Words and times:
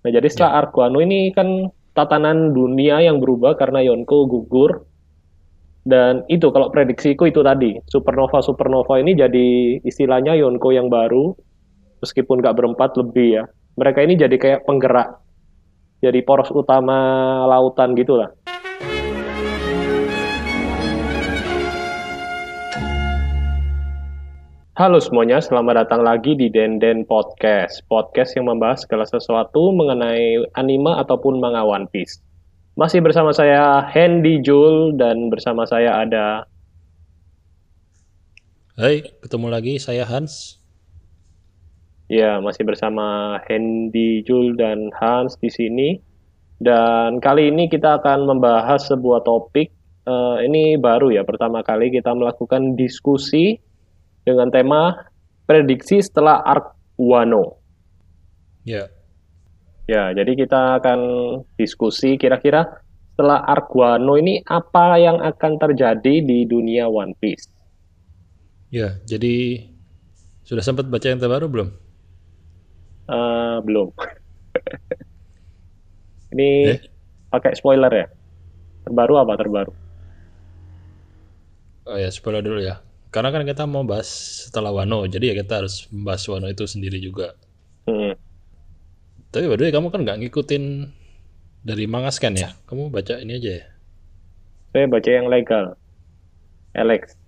Nah, 0.00 0.10
jadi 0.10 0.26
setelah 0.32 0.64
arc 0.64 0.72
Wano 0.72 0.98
ini 1.04 1.28
kan 1.36 1.68
tatanan 1.92 2.56
dunia 2.56 3.04
yang 3.04 3.20
berubah 3.20 3.58
karena 3.58 3.84
Yonko 3.84 4.24
gugur. 4.30 4.88
Dan 5.80 6.28
itu 6.28 6.52
kalau 6.52 6.68
prediksiku 6.68 7.24
itu 7.24 7.40
tadi, 7.40 7.80
supernova-supernova 7.88 9.00
ini 9.00 9.16
jadi 9.16 9.48
istilahnya 9.80 10.36
Yonko 10.36 10.76
yang 10.76 10.92
baru, 10.92 11.32
meskipun 12.04 12.44
nggak 12.44 12.56
berempat 12.56 13.00
lebih 13.00 13.28
ya. 13.40 13.44
Mereka 13.80 14.04
ini 14.04 14.14
jadi 14.20 14.36
kayak 14.36 14.68
penggerak, 14.68 15.24
jadi 16.04 16.20
poros 16.20 16.52
utama 16.52 17.00
lautan 17.48 17.96
gitu 17.96 18.20
Halo 24.80 24.96
semuanya, 24.96 25.44
selamat 25.44 25.84
datang 25.84 26.00
lagi 26.00 26.32
di 26.32 26.48
Denden 26.48 27.04
Podcast. 27.04 27.84
Podcast 27.84 28.32
yang 28.32 28.48
membahas 28.48 28.88
segala 28.88 29.04
sesuatu 29.04 29.76
mengenai 29.76 30.40
anime 30.56 30.96
ataupun 30.96 31.36
manga 31.36 31.68
One 31.68 31.84
Piece. 31.92 32.24
Masih 32.80 33.04
bersama 33.04 33.28
saya 33.36 33.84
Hendy 33.92 34.40
Jul 34.40 34.96
dan 34.96 35.28
bersama 35.28 35.68
saya 35.68 36.00
ada 36.00 36.48
Hai, 38.80 39.04
ketemu 39.20 39.52
lagi 39.52 39.76
saya 39.76 40.08
Hans. 40.08 40.56
ya 42.08 42.40
masih 42.40 42.64
bersama 42.64 43.36
Hendy 43.44 44.24
Jul 44.24 44.56
dan 44.56 44.88
Hans 44.96 45.36
di 45.44 45.52
sini. 45.52 46.00
Dan 46.56 47.20
kali 47.20 47.52
ini 47.52 47.68
kita 47.68 48.00
akan 48.00 48.32
membahas 48.32 48.88
sebuah 48.88 49.28
topik 49.28 49.76
eh, 50.08 50.36
ini 50.48 50.80
baru 50.80 51.12
ya, 51.12 51.20
pertama 51.28 51.60
kali 51.60 51.92
kita 51.92 52.16
melakukan 52.16 52.80
diskusi 52.80 53.60
dengan 54.26 54.48
tema 54.50 54.80
prediksi 55.48 56.02
setelah 56.02 56.42
arc 56.44 56.76
Wano. 57.00 57.58
Ya, 58.64 58.88
Ya, 59.90 60.14
jadi 60.14 60.38
kita 60.38 60.78
akan 60.78 60.98
diskusi 61.58 62.14
kira-kira 62.14 62.62
setelah 63.12 63.42
arc 63.44 63.68
Wano 63.74 64.14
ini 64.22 64.38
apa 64.46 64.96
yang 65.02 65.18
akan 65.20 65.52
terjadi 65.62 66.14
di 66.22 66.38
dunia 66.46 66.86
One 66.86 67.12
Piece. 67.18 67.50
ya. 68.70 68.98
Jadi 69.06 69.66
sudah 70.46 70.62
sempat 70.64 70.86
baca 70.90 71.06
yang 71.06 71.20
terbaru 71.22 71.46
belum? 71.50 71.68
Eh, 73.10 73.56
belum. 73.66 73.88
Ini 76.34 76.50
Eh? 76.62 76.78
pakai 77.32 77.52
spoiler 77.58 77.90
ya? 77.92 78.06
Terbaru 78.86 79.14
apa 79.22 79.34
terbaru? 79.40 79.72
Oh 81.86 81.96
ya, 81.98 82.10
spoiler 82.12 82.42
dulu 82.44 82.60
ya. 82.62 82.78
Karena 83.10 83.34
kan 83.34 83.42
kita 83.42 83.66
mau 83.66 83.82
bahas 83.82 84.06
setelah 84.46 84.70
Wano, 84.70 85.02
jadi 85.10 85.34
ya 85.34 85.42
kita 85.42 85.62
harus 85.62 85.90
membahas 85.90 86.22
Wano 86.30 86.46
itu 86.46 86.62
sendiri 86.62 87.02
juga. 87.02 87.34
Hmm. 87.90 88.14
Tapi 89.34 89.50
by 89.50 89.58
the 89.58 89.64
way, 89.66 89.74
kamu 89.74 89.90
kan 89.90 90.06
nggak 90.06 90.18
ngikutin 90.22 90.64
dari 91.66 91.90
manga 91.90 92.14
scan 92.14 92.38
ya? 92.38 92.54
Kamu 92.70 92.94
baca 92.94 93.18
ini 93.18 93.42
aja 93.42 93.50
ya? 93.50 93.64
Saya 94.70 94.86
baca 94.86 95.10
yang 95.10 95.26
legal. 95.26 95.74
Alex. 96.78 97.18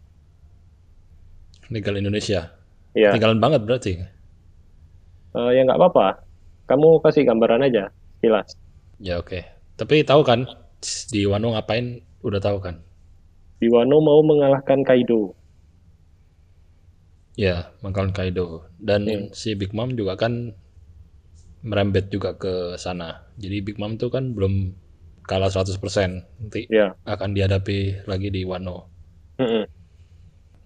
Legal 1.66 1.98
Indonesia. 1.98 2.54
Ya, 2.94 3.10
Tinggalan 3.10 3.42
banget 3.42 3.66
berarti. 3.66 3.92
Eh, 3.98 5.50
ya 5.50 5.60
nggak 5.66 5.78
apa-apa. 5.82 6.22
Kamu 6.70 7.02
kasih 7.02 7.26
gambaran 7.26 7.66
aja, 7.66 7.90
jelas. 8.22 8.54
Ya 9.02 9.18
oke. 9.18 9.42
Tapi 9.74 10.06
tahu 10.06 10.22
kan 10.22 10.46
di 11.10 11.26
Wano 11.26 11.58
ngapain? 11.58 12.06
Udah 12.22 12.38
tahu 12.38 12.62
kan? 12.62 12.78
Di 13.58 13.66
Wano 13.66 13.98
mau 13.98 14.22
mengalahkan 14.22 14.86
Kaido. 14.86 15.34
Ya, 17.34 17.72
Mangkalan 17.80 18.12
Kaido. 18.12 18.68
Dan 18.76 19.08
Hmm. 19.08 19.24
si 19.32 19.56
Big 19.56 19.72
Mom 19.72 19.96
juga 19.96 20.16
kan 20.20 20.52
merembet 21.62 22.10
juga 22.10 22.34
ke 22.36 22.74
sana. 22.76 23.22
Jadi 23.38 23.62
Big 23.62 23.76
Mom 23.78 23.96
tuh 23.96 24.10
kan 24.10 24.34
belum 24.34 24.74
kalah 25.24 25.48
100%. 25.48 26.26
Nanti 26.42 26.66
Ya. 26.68 26.92
akan 27.06 27.32
dihadapi 27.32 28.04
lagi 28.10 28.28
di 28.34 28.42
Wano. 28.44 28.90
Mm-mm. 29.38 29.64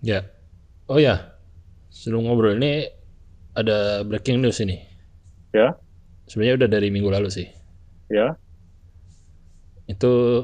Ya. 0.03 0.25
Oh 0.87 0.99
ya, 1.03 1.35
sebelum 1.91 2.27
ngobrol 2.31 2.57
ini 2.59 2.87
ada 3.55 4.03
breaking 4.07 4.39
news 4.43 4.59
ini. 4.63 4.79
Ya, 5.55 5.75
Sebenarnya 6.27 6.67
udah 6.67 6.69
dari 6.71 6.89
minggu 6.91 7.11
lalu 7.11 7.31
sih. 7.31 7.47
ya. 8.11 8.37
Itu 9.87 10.43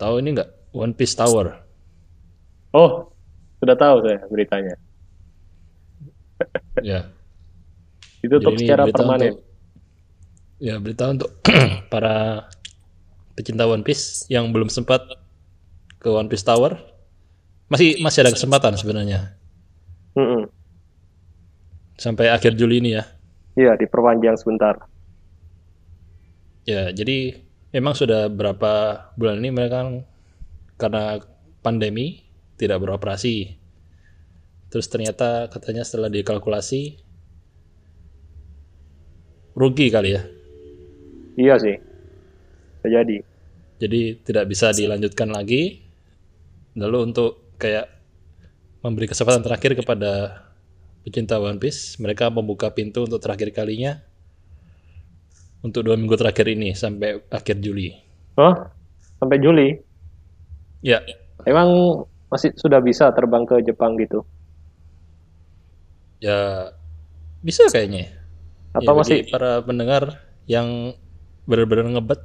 tahu 0.00 0.14
ini 0.24 0.36
nggak 0.36 0.50
One 0.72 0.92
Piece 0.96 1.16
Tower? 1.16 1.60
Oh, 2.74 3.12
sudah 3.62 3.76
tahu 3.78 3.96
saya 4.04 4.18
beritanya. 4.28 4.74
Ya. 6.84 7.08
Ditutup 8.20 8.52
Jadi 8.52 8.60
secara 8.60 8.84
permanen. 8.92 9.40
untuk 9.40 9.44
ya 10.60 10.76
berita 10.76 11.08
untuk 11.08 11.40
para 11.92 12.44
pecinta 13.32 13.64
One 13.64 13.80
Piece 13.80 14.28
yang 14.28 14.52
belum 14.52 14.68
sempat 14.68 15.00
ke 15.96 16.08
One 16.12 16.28
Piece 16.28 16.44
Tower. 16.44 16.76
Masih 17.72 17.96
masih 18.04 18.28
ada 18.28 18.32
kesempatan 18.36 18.76
sebenarnya 18.76 19.40
Mm-mm. 20.12 20.46
sampai 21.96 22.28
akhir 22.28 22.60
Juli 22.60 22.84
ini 22.84 22.92
ya. 23.00 23.08
Iya, 23.56 23.72
diperpanjang 23.80 24.36
sebentar. 24.36 24.84
Ya, 26.68 26.92
jadi 26.92 27.40
memang 27.72 27.96
sudah 27.96 28.28
berapa 28.28 28.72
bulan 29.16 29.40
ini 29.40 29.50
mereka 29.50 29.80
kan 29.82 29.88
karena 30.76 31.04
pandemi 31.64 32.28
tidak 32.60 32.84
beroperasi. 32.84 33.63
Terus 34.74 34.90
ternyata 34.90 35.46
katanya 35.46 35.86
setelah 35.86 36.10
dikalkulasi 36.10 36.98
rugi 39.54 39.86
kali 39.86 40.18
ya. 40.18 40.22
Iya 41.38 41.54
sih. 41.62 41.78
Bisa 42.82 42.88
jadi. 42.90 43.16
Jadi 43.78 44.00
tidak 44.26 44.50
bisa 44.50 44.74
dilanjutkan 44.74 45.30
lagi. 45.30 45.86
Lalu 46.74 47.14
untuk 47.14 47.54
kayak 47.54 47.86
memberi 48.82 49.06
kesempatan 49.06 49.46
terakhir 49.46 49.78
kepada 49.78 50.42
pecinta 51.06 51.38
One 51.38 51.62
Piece, 51.62 52.02
mereka 52.02 52.26
membuka 52.34 52.74
pintu 52.74 53.06
untuk 53.06 53.22
terakhir 53.22 53.54
kalinya 53.54 54.02
untuk 55.62 55.86
dua 55.86 55.94
minggu 55.94 56.18
terakhir 56.18 56.50
ini 56.50 56.74
sampai 56.74 57.22
akhir 57.30 57.62
Juli. 57.62 57.94
Oh, 58.34 58.58
sampai 59.22 59.38
Juli. 59.38 59.70
Ya, 60.82 60.98
Emang 61.44 61.68
masih 62.32 62.56
sudah 62.56 62.80
bisa 62.80 63.12
terbang 63.12 63.44
ke 63.44 63.60
Jepang 63.62 63.94
gitu? 64.00 64.24
Ya 66.24 66.72
bisa 67.44 67.68
kayaknya. 67.68 68.08
Atau 68.72 68.96
Ya, 68.96 68.98
masih 68.98 69.18
para 69.28 69.60
pendengar 69.60 70.24
yang 70.48 70.96
benar-benar 71.44 71.92
ngebet, 71.92 72.20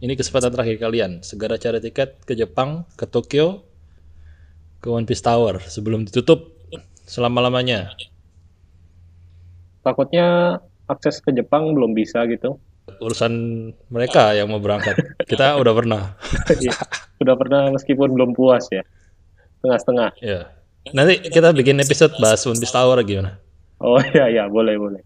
ini 0.00 0.16
kesempatan 0.16 0.50
terakhir 0.56 0.80
kalian. 0.80 1.20
Segera 1.20 1.60
cari 1.60 1.78
tiket 1.84 2.24
ke 2.24 2.32
Jepang, 2.32 2.88
ke 2.96 3.04
Tokyo, 3.04 3.68
ke 4.80 4.88
One 4.88 5.04
Piece 5.04 5.22
Tower 5.22 5.60
sebelum 5.60 6.08
ditutup 6.08 6.56
selama-lamanya. 7.06 7.94
takutnya 9.86 10.58
akses 10.90 11.22
ke 11.22 11.30
Jepang 11.30 11.70
belum 11.70 11.94
bisa 11.94 12.26
gitu? 12.26 12.58
Urusan 12.98 13.70
mereka 13.86 14.34
yang 14.34 14.50
mau 14.50 14.58
berangkat. 14.58 14.98
Kita 15.22 15.54
udah 15.62 15.74
pernah. 15.74 16.02
Iya. 16.58 16.74
Sudah 17.22 17.38
pernah 17.38 17.70
meskipun 17.70 18.10
belum 18.10 18.34
puas 18.34 18.66
ya. 18.74 18.82
Setengah-setengah. 19.62 20.10
Ya. 20.18 20.50
Nanti 20.86 21.18
kita 21.24 21.50
bikin 21.50 21.78
episode 21.78 22.14
bahas 22.16 22.42
One 22.44 22.56
Piece 22.56 22.70
Tower 22.70 23.02
gimana? 23.02 23.38
Oh 23.78 23.98
iya 23.98 24.26
iya, 24.28 24.44
boleh 24.46 24.74
boleh. 24.76 25.02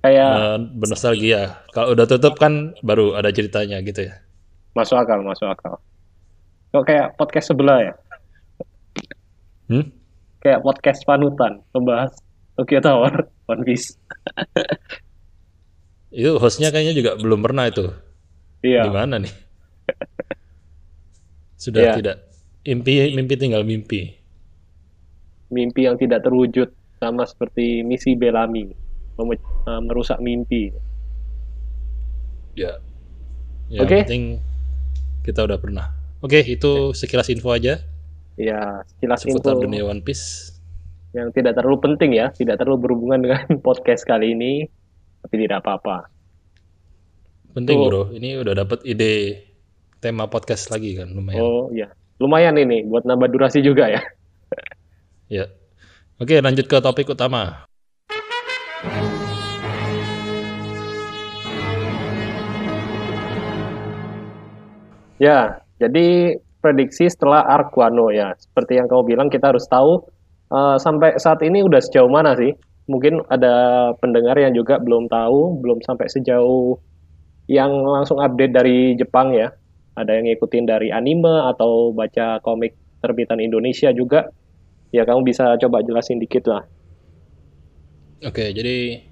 Kayak 0.00 0.30
Eh, 0.30 0.56
bernostalgia. 0.74 1.40
Kalau 1.70 1.92
udah 1.92 2.06
tutup 2.06 2.34
kan 2.36 2.72
baru 2.80 3.14
ada 3.14 3.28
ceritanya 3.28 3.80
gitu 3.80 4.06
ya. 4.06 4.22
masuk 4.72 4.96
akal, 4.96 5.24
masuk 5.24 5.48
akal. 5.48 5.80
Kok 6.68 6.84
kayak 6.84 7.16
podcast 7.16 7.48
sebelah 7.48 7.80
ya? 7.80 7.92
Hmm? 9.66 9.88
Kayak 10.38 10.60
podcast 10.60 11.00
panutan, 11.02 11.64
membahas 11.72 12.12
Tokyo 12.54 12.78
Tower, 12.78 13.12
One 13.50 13.64
Piece. 13.64 13.96
Itu 16.12 16.36
hostnya 16.36 16.68
kayaknya 16.68 16.92
juga 16.92 17.10
belum 17.16 17.40
pernah 17.40 17.66
itu. 17.66 17.88
Iya, 18.60 18.84
Gimana 18.84 19.16
nih? 19.16 19.32
Sudah 21.62 21.80
Iya. 21.82 21.92
tidak. 21.96 22.16
Mimpi, 22.62 22.92
mimpi 23.12 23.34
tinggal 23.36 23.64
mimpi. 23.64 24.12
Mimpi 25.52 25.86
yang 25.86 25.96
tidak 25.96 26.26
terwujud 26.26 26.72
sama 26.98 27.28
seperti 27.28 27.84
misi 27.84 28.16
Bellamy, 28.16 28.72
eh, 28.72 29.80
merusak 29.84 30.18
mimpi. 30.18 30.72
Ya. 32.56 32.80
Yang 33.68 33.84
Oke. 33.84 33.98
penting 34.06 34.24
kita 35.26 35.44
udah 35.44 35.58
pernah. 35.58 35.86
Oke, 36.24 36.40
itu 36.40 36.96
sekilas 36.96 37.28
info 37.28 37.52
aja 37.52 37.82
Ya, 38.36 38.84
sekilas 38.84 39.24
seputar 39.24 39.56
info 39.56 39.64
dunia 39.64 39.82
One 39.88 40.04
Piece. 40.04 40.52
yang 41.16 41.32
tidak 41.32 41.56
terlalu 41.56 41.80
penting 41.80 42.12
ya, 42.12 42.28
tidak 42.28 42.60
terlalu 42.60 42.88
berhubungan 42.88 43.18
dengan 43.24 43.48
podcast 43.64 44.04
kali 44.04 44.36
ini, 44.36 44.68
tapi 45.24 45.34
tidak 45.40 45.64
apa-apa. 45.64 46.12
Penting, 47.56 47.76
Tuh. 47.80 47.88
Bro. 47.88 48.02
Ini 48.12 48.36
udah 48.44 48.52
dapat 48.52 48.84
ide 48.84 49.40
tema 50.04 50.28
podcast 50.28 50.68
lagi 50.68 50.92
kan, 50.92 51.08
lumayan. 51.08 51.40
Oh 51.40 51.72
ya, 51.72 51.88
lumayan 52.20 52.60
ini 52.60 52.84
buat 52.84 53.08
nambah 53.08 53.32
durasi 53.32 53.64
juga 53.64 53.88
ya. 53.88 54.04
Ya. 55.26 55.50
Oke, 56.22 56.38
lanjut 56.38 56.70
ke 56.70 56.78
topik 56.78 57.10
utama. 57.10 57.66
Ya, 65.18 65.64
jadi 65.82 66.38
prediksi 66.62 67.10
setelah 67.10 67.42
Arquano 67.42 68.14
ya. 68.14 68.38
Seperti 68.38 68.78
yang 68.78 68.86
kamu 68.86 69.02
bilang, 69.02 69.28
kita 69.32 69.50
harus 69.50 69.66
tahu 69.66 70.06
uh, 70.54 70.78
sampai 70.78 71.18
saat 71.18 71.42
ini 71.42 71.66
udah 71.66 71.82
sejauh 71.82 72.08
mana 72.08 72.38
sih. 72.38 72.54
Mungkin 72.86 73.26
ada 73.26 73.90
pendengar 73.98 74.38
yang 74.38 74.54
juga 74.54 74.78
belum 74.78 75.10
tahu, 75.10 75.58
belum 75.58 75.82
sampai 75.82 76.06
sejauh 76.06 76.78
yang 77.50 77.82
langsung 77.82 78.22
update 78.22 78.54
dari 78.54 78.94
Jepang 78.94 79.34
ya. 79.34 79.50
Ada 79.98 80.22
yang 80.22 80.30
ngikutin 80.30 80.64
dari 80.70 80.94
anime 80.94 81.50
atau 81.50 81.90
baca 81.90 82.38
komik 82.46 82.78
terbitan 83.02 83.42
Indonesia 83.42 83.90
juga. 83.90 84.30
Ya, 84.96 85.04
kamu 85.04 85.28
bisa 85.28 85.60
coba 85.60 85.84
jelasin 85.84 86.16
dikit 86.16 86.48
lah. 86.48 86.64
Oke, 88.24 88.48
jadi 88.56 89.04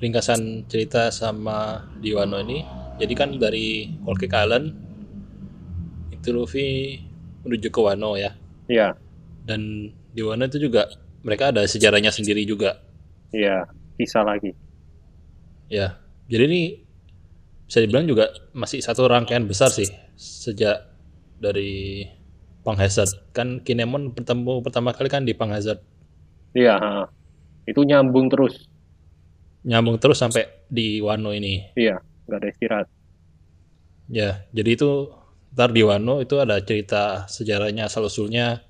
ringkasan 0.00 0.64
cerita 0.72 1.12
sama 1.12 1.84
di 2.00 2.16
Wano 2.16 2.40
ini. 2.40 2.64
Jadi 2.96 3.12
kan 3.12 3.36
dari 3.36 3.92
Whole 4.08 4.16
Cake 4.16 4.32
Island 4.32 4.72
itu 6.16 6.32
Luffy 6.32 6.96
menuju 7.44 7.68
ke 7.68 7.80
Wano 7.84 8.16
ya. 8.16 8.32
Iya. 8.72 8.96
Dan 9.44 9.92
di 10.16 10.24
Wano 10.24 10.48
itu 10.48 10.56
juga 10.56 10.88
mereka 11.20 11.52
ada 11.52 11.68
sejarahnya 11.68 12.08
sendiri 12.08 12.48
juga. 12.48 12.80
Iya, 13.36 13.68
bisa 14.00 14.24
lagi. 14.24 14.56
Ya, 15.68 16.00
jadi 16.24 16.48
ini 16.48 16.62
bisa 17.68 17.84
dibilang 17.84 18.08
juga 18.08 18.32
masih 18.56 18.80
satu 18.80 19.04
rangkaian 19.04 19.44
besar 19.44 19.68
sih 19.68 19.92
sejak 20.16 20.88
dari 21.36 22.08
Pang 22.62 22.78
Hazard. 22.78 23.10
Kan 23.34 23.60
Kinemon 23.62 24.14
bertemu 24.14 24.62
pertama 24.62 24.94
kali 24.94 25.10
kan 25.10 25.26
di 25.26 25.34
Pang 25.34 25.50
Hazard. 25.50 25.82
Iya, 26.54 27.06
itu 27.66 27.82
nyambung 27.82 28.30
terus. 28.30 28.70
Nyambung 29.66 29.98
terus 29.98 30.18
sampai 30.18 30.66
di 30.70 31.02
Wano 31.02 31.30
ini. 31.34 31.74
Iya, 31.74 31.98
nggak 32.26 32.38
ada 32.38 32.48
istirahat. 32.48 32.88
Ya, 34.10 34.44
jadi 34.50 34.74
itu 34.76 35.10
ntar 35.52 35.68
di 35.68 35.84
Wano 35.84 36.24
itu 36.24 36.40
ada 36.40 36.56
cerita 36.64 37.28
sejarahnya 37.28 37.86
asal 37.88 38.08
usulnya 38.08 38.64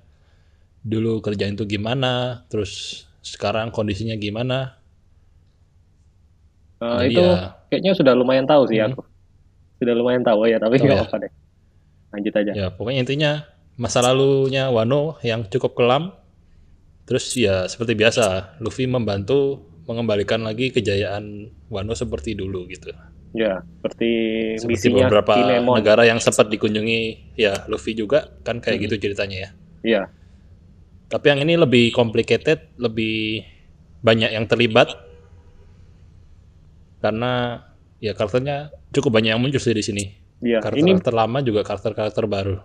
dulu 0.83 1.23
kerjaan 1.23 1.55
itu 1.55 1.63
gimana 1.63 2.43
terus 2.51 3.03
sekarang 3.23 3.71
kondisinya 3.71 4.19
gimana 4.19 4.75
uh, 6.83 6.99
itu 7.07 7.23
ya, 7.23 7.55
kayaknya 7.71 7.95
sudah 7.95 8.11
lumayan 8.11 8.43
tahu 8.43 8.67
sih 8.67 8.83
hmm. 8.83 8.91
aku 8.91 9.01
sudah 9.79 9.95
lumayan 9.95 10.27
tahu 10.27 10.43
ya 10.43 10.59
tapi 10.59 10.75
nggak 10.75 10.99
ya. 10.99 11.07
apa 11.07 11.15
deh 11.23 11.31
lanjut 12.11 12.33
aja 12.35 12.51
ya 12.51 12.67
pokoknya 12.75 12.99
intinya 13.07 13.31
masa 13.79 14.05
lalunya 14.05 14.69
Wano 14.69 15.17
yang 15.25 15.49
cukup 15.49 15.73
kelam 15.73 16.13
terus 17.03 17.33
ya 17.35 17.67
seperti 17.67 17.97
biasa 17.97 18.57
Luffy 18.63 18.87
membantu 18.87 19.65
mengembalikan 19.89 20.45
lagi 20.45 20.71
kejayaan 20.71 21.51
Wano 21.67 21.93
seperti 21.97 22.37
dulu 22.37 22.69
gitu 22.69 22.93
Ya, 23.33 23.65
seperti, 23.81 24.11
seperti 24.61 24.93
beberapa 24.93 25.33
Kinemon. 25.33 25.81
negara 25.81 26.05
yang 26.05 26.21
sempat 26.21 26.53
dikunjungi 26.53 27.33
ya 27.33 27.65
Luffy 27.65 27.97
juga 27.97 28.29
kan 28.45 28.61
kayak 28.61 28.77
hmm. 28.77 28.85
gitu 28.85 28.95
ceritanya 29.09 29.37
ya. 29.41 29.49
Iya. 29.81 30.03
Tapi 31.09 31.25
yang 31.33 31.41
ini 31.41 31.57
lebih 31.57 31.89
complicated, 31.97 32.77
lebih 32.77 33.41
banyak 34.05 34.37
yang 34.37 34.45
terlibat 34.45 34.93
karena 37.01 37.65
ya 37.97 38.13
karakternya 38.13 38.69
cukup 38.93 39.17
banyak 39.17 39.33
yang 39.33 39.41
muncul 39.41 39.57
sih 39.57 39.73
di 39.73 39.81
sini. 39.81 40.05
Iya. 40.45 40.61
Karakter-karakter 40.61 41.13
lama 41.17 41.41
juga 41.41 41.65
karakter-karakter 41.65 42.25
baru. 42.29 42.61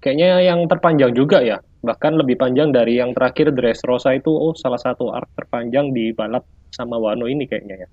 Kayaknya 0.00 0.40
yang 0.40 0.64
terpanjang 0.64 1.12
juga 1.12 1.44
ya, 1.44 1.60
bahkan 1.84 2.16
lebih 2.16 2.40
panjang 2.40 2.72
dari 2.72 2.96
yang 2.96 3.12
terakhir 3.12 3.52
Dressrosa 3.52 4.16
itu 4.16 4.32
oh 4.32 4.56
salah 4.56 4.80
satu 4.80 5.12
arc 5.12 5.28
terpanjang 5.36 5.92
di 5.92 6.16
balap 6.16 6.48
sama 6.72 6.96
Wano 6.96 7.28
ini 7.28 7.44
kayaknya 7.44 7.84
ya. 7.84 7.88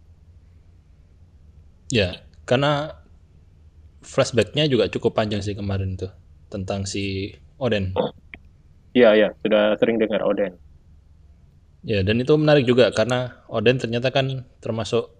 Ya, 1.92 2.10
karena 2.48 2.96
flashbacknya 4.04 4.72
juga 4.72 4.88
cukup 4.88 5.12
panjang 5.20 5.44
sih 5.44 5.56
kemarin 5.56 6.00
tuh 6.00 6.12
tentang 6.48 6.88
si 6.88 7.36
Oden. 7.60 7.92
Iya, 8.96 9.10
iya, 9.20 9.28
sudah 9.44 9.76
sering 9.80 10.00
dengar 10.00 10.24
Oden. 10.24 10.56
Ya, 11.84 12.04
dan 12.04 12.20
itu 12.24 12.34
menarik 12.40 12.64
juga 12.68 12.92
karena 12.92 13.44
Oden 13.52 13.80
ternyata 13.80 14.12
kan 14.16 14.48
termasuk 14.64 15.12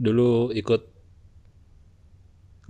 dulu 0.00 0.52
ikut 0.52 0.92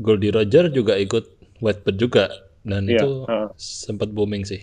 Goldie 0.02 0.34
Roger 0.34 0.70
juga 0.70 0.98
ikut 0.98 1.24
Whitebird 1.62 1.96
juga 1.98 2.24
dan 2.62 2.86
ya, 2.86 2.98
itu 2.98 3.26
uh. 3.26 3.50
sempat 3.58 4.10
booming 4.14 4.46
sih. 4.46 4.62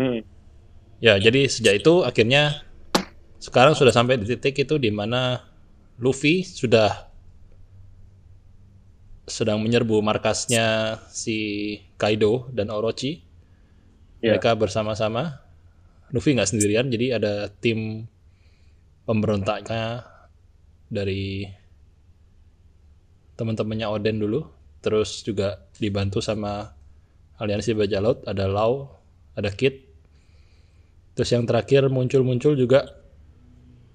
Hmm. 0.00 0.24
Ya, 0.98 1.20
jadi 1.20 1.46
sejak 1.46 1.84
itu 1.84 2.02
akhirnya 2.02 2.64
sekarang 3.38 3.76
sudah 3.76 3.92
sampai 3.92 4.16
di 4.16 4.26
titik 4.26 4.64
itu 4.64 4.80
di 4.80 4.88
mana 4.88 5.44
Luffy 6.00 6.42
sudah 6.42 7.12
sedang 9.24 9.60
menyerbu 9.60 10.00
markasnya 10.04 10.98
si 11.12 11.78
Kaido 12.00 12.48
dan 12.52 12.72
Orochi. 12.72 13.20
Yeah. 14.20 14.36
Mereka 14.36 14.56
bersama-sama. 14.56 15.44
Luffy 16.12 16.36
nggak 16.36 16.50
sendirian, 16.50 16.88
jadi 16.88 17.18
ada 17.20 17.50
tim 17.50 18.06
pemberontaknya 19.04 20.08
dari 20.88 21.48
teman-temannya 23.34 23.86
Oden 23.90 24.18
dulu. 24.22 24.46
Terus 24.84 25.24
juga 25.24 25.64
dibantu 25.80 26.20
sama 26.20 26.76
aliansi 27.40 27.72
bajak 27.72 28.00
laut, 28.04 28.18
ada 28.28 28.44
Lau, 28.44 28.92
ada 29.32 29.48
Kid. 29.48 29.80
Terus 31.16 31.32
yang 31.32 31.48
terakhir 31.48 31.88
muncul-muncul 31.88 32.52
juga 32.52 32.84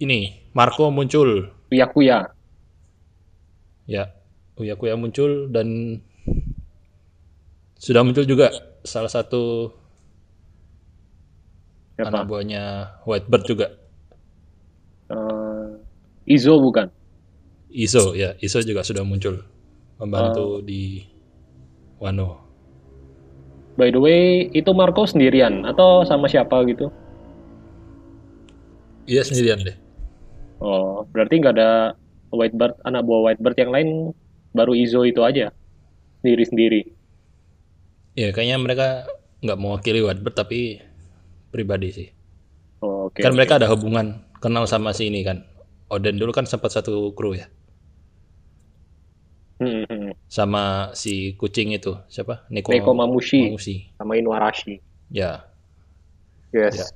ini, 0.02 0.50
Marco 0.58 0.90
muncul 0.90 1.46
Uya-Kuya. 1.70 2.26
Ya, 3.86 4.18
Uya-Kuya 4.58 4.98
muncul 4.98 5.54
dan 5.54 6.02
sudah 7.78 8.02
muncul 8.02 8.26
juga 8.26 8.50
salah 8.82 9.14
satu 9.14 9.70
Siapa? 12.02 12.10
anak 12.10 12.24
buahnya 12.26 12.64
Whitebird 13.06 13.44
juga. 13.46 13.68
Uh, 15.14 15.78
Izo 16.26 16.58
bukan? 16.58 16.90
Izo 17.70 18.18
ya, 18.18 18.34
Izo 18.42 18.58
juga 18.66 18.82
sudah 18.82 19.06
muncul 19.06 19.59
membantu 20.00 20.60
uh, 20.60 20.64
di 20.64 21.04
Wano. 22.00 22.40
By 23.76 23.92
the 23.92 24.00
way, 24.00 24.48
itu 24.56 24.72
Marco 24.72 25.04
sendirian 25.08 25.68
atau 25.68 26.04
sama 26.08 26.28
siapa 26.28 26.64
gitu? 26.68 26.92
Iya 29.08 29.24
sendirian 29.24 29.64
deh. 29.64 29.78
Oh, 30.60 31.08
berarti 31.12 31.40
nggak 31.40 31.56
ada 31.56 31.96
Whitebird, 32.32 32.76
anak 32.84 33.08
buah 33.08 33.32
Whitebird 33.32 33.58
yang 33.60 33.72
lain 33.72 33.90
baru 34.52 34.76
Izo 34.76 35.08
itu 35.08 35.24
aja, 35.24 35.56
sendiri-sendiri. 36.22 36.92
Ya, 38.20 38.36
kayaknya 38.36 38.60
mereka 38.60 38.88
nggak 39.40 39.60
mewakili 39.60 40.04
Whitebird 40.04 40.36
tapi 40.36 40.84
pribadi 41.50 41.90
sih. 41.96 42.10
Oh, 42.84 43.08
okay, 43.12 43.24
kan 43.24 43.32
okay. 43.32 43.38
mereka 43.40 43.54
ada 43.60 43.72
hubungan 43.72 44.24
kenal 44.44 44.68
sama 44.68 44.92
si 44.92 45.08
ini 45.08 45.24
kan. 45.24 45.44
Oden 45.90 46.22
dulu 46.22 46.36
kan 46.36 46.46
sempat 46.46 46.76
satu 46.76 47.16
kru 47.16 47.34
ya. 47.40 47.50
Hmm. 49.60 50.16
Sama 50.32 50.96
si 50.96 51.36
kucing 51.36 51.76
itu 51.76 52.00
siapa? 52.08 52.48
Neko, 52.48 52.72
Neko 52.72 52.92
Mamushi. 52.96 53.52
Mamushi. 53.52 53.76
Sama 54.00 54.16
Inuarashi. 54.16 54.80
Ya. 55.12 55.52
Yes. 56.56 56.80
Ya. 56.80 56.88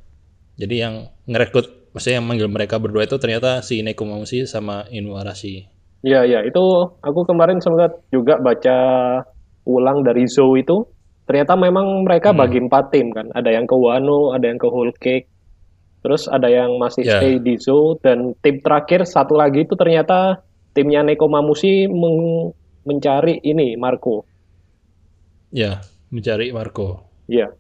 Jadi 0.64 0.76
yang 0.80 0.96
ngerekrut 1.28 1.92
maksudnya 1.94 2.20
yang 2.20 2.28
manggil 2.28 2.50
mereka 2.50 2.82
berdua 2.82 3.06
itu 3.06 3.16
ternyata 3.22 3.62
si 3.62 3.86
Nekomamushi 3.86 4.50
sama 4.50 4.90
Inuarashi. 4.90 5.70
Iya, 6.04 6.28
iya, 6.28 6.40
itu 6.44 6.60
aku 7.00 7.24
kemarin 7.24 7.64
sempat 7.64 7.96
juga 8.12 8.36
baca 8.36 8.78
ulang 9.64 10.04
dari 10.04 10.28
Zou 10.28 10.60
itu. 10.60 10.84
Ternyata 11.24 11.56
memang 11.56 12.04
mereka 12.04 12.36
hmm. 12.36 12.40
bagi 12.44 12.60
empat 12.60 12.92
tim 12.92 13.08
kan. 13.16 13.32
Ada 13.32 13.56
yang 13.56 13.64
ke 13.64 13.76
Wano, 13.80 14.36
ada 14.36 14.44
yang 14.44 14.60
ke 14.60 14.68
Whole 14.68 14.92
Cake, 15.00 15.32
terus 16.04 16.28
ada 16.28 16.52
yang 16.52 16.76
masih 16.76 17.08
yeah. 17.08 17.24
stay 17.24 17.40
di 17.40 17.56
Zou, 17.56 17.96
dan 18.04 18.36
tim 18.44 18.60
terakhir 18.60 19.08
satu 19.08 19.40
lagi 19.40 19.64
itu 19.64 19.80
ternyata 19.80 20.44
timnya 20.74 21.06
Nekomamushi 21.06 21.88
men 21.88 22.16
mencari 22.84 23.40
ini 23.46 23.80
Marco. 23.80 24.28
Ya, 25.54 25.86
mencari 26.12 26.52
Marco. 26.52 27.08
Iya. 27.30 27.54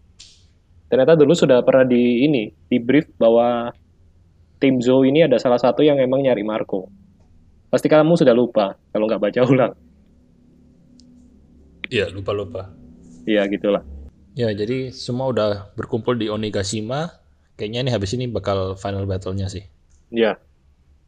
Ternyata 0.90 1.18
dulu 1.18 1.34
sudah 1.34 1.64
pernah 1.66 1.88
di 1.88 2.26
ini 2.28 2.54
di 2.70 2.78
brief 2.78 3.10
bahwa 3.18 3.72
tim 4.62 4.78
Zo 4.84 5.02
ini 5.06 5.26
ada 5.26 5.40
salah 5.40 5.58
satu 5.58 5.82
yang 5.82 5.98
emang 5.98 6.22
nyari 6.22 6.44
Marco. 6.44 6.90
Pasti 7.70 7.90
kamu 7.90 8.14
sudah 8.20 8.36
lupa 8.36 8.78
kalau 8.94 9.10
nggak 9.10 9.22
baca 9.22 9.42
ulang. 9.52 9.74
Iya, 11.94 12.10
lupa-lupa. 12.10 12.74
Iya, 13.30 13.46
gitulah. 13.50 13.86
Ya, 14.34 14.50
jadi 14.50 14.90
semua 14.90 15.30
udah 15.30 15.70
berkumpul 15.78 16.18
di 16.18 16.26
Onigashima. 16.26 17.22
Kayaknya 17.54 17.80
ini 17.86 17.92
habis 17.94 18.12
ini 18.18 18.26
bakal 18.26 18.74
final 18.82 19.06
battle-nya 19.06 19.46
sih. 19.46 19.62
Iya. 20.10 20.42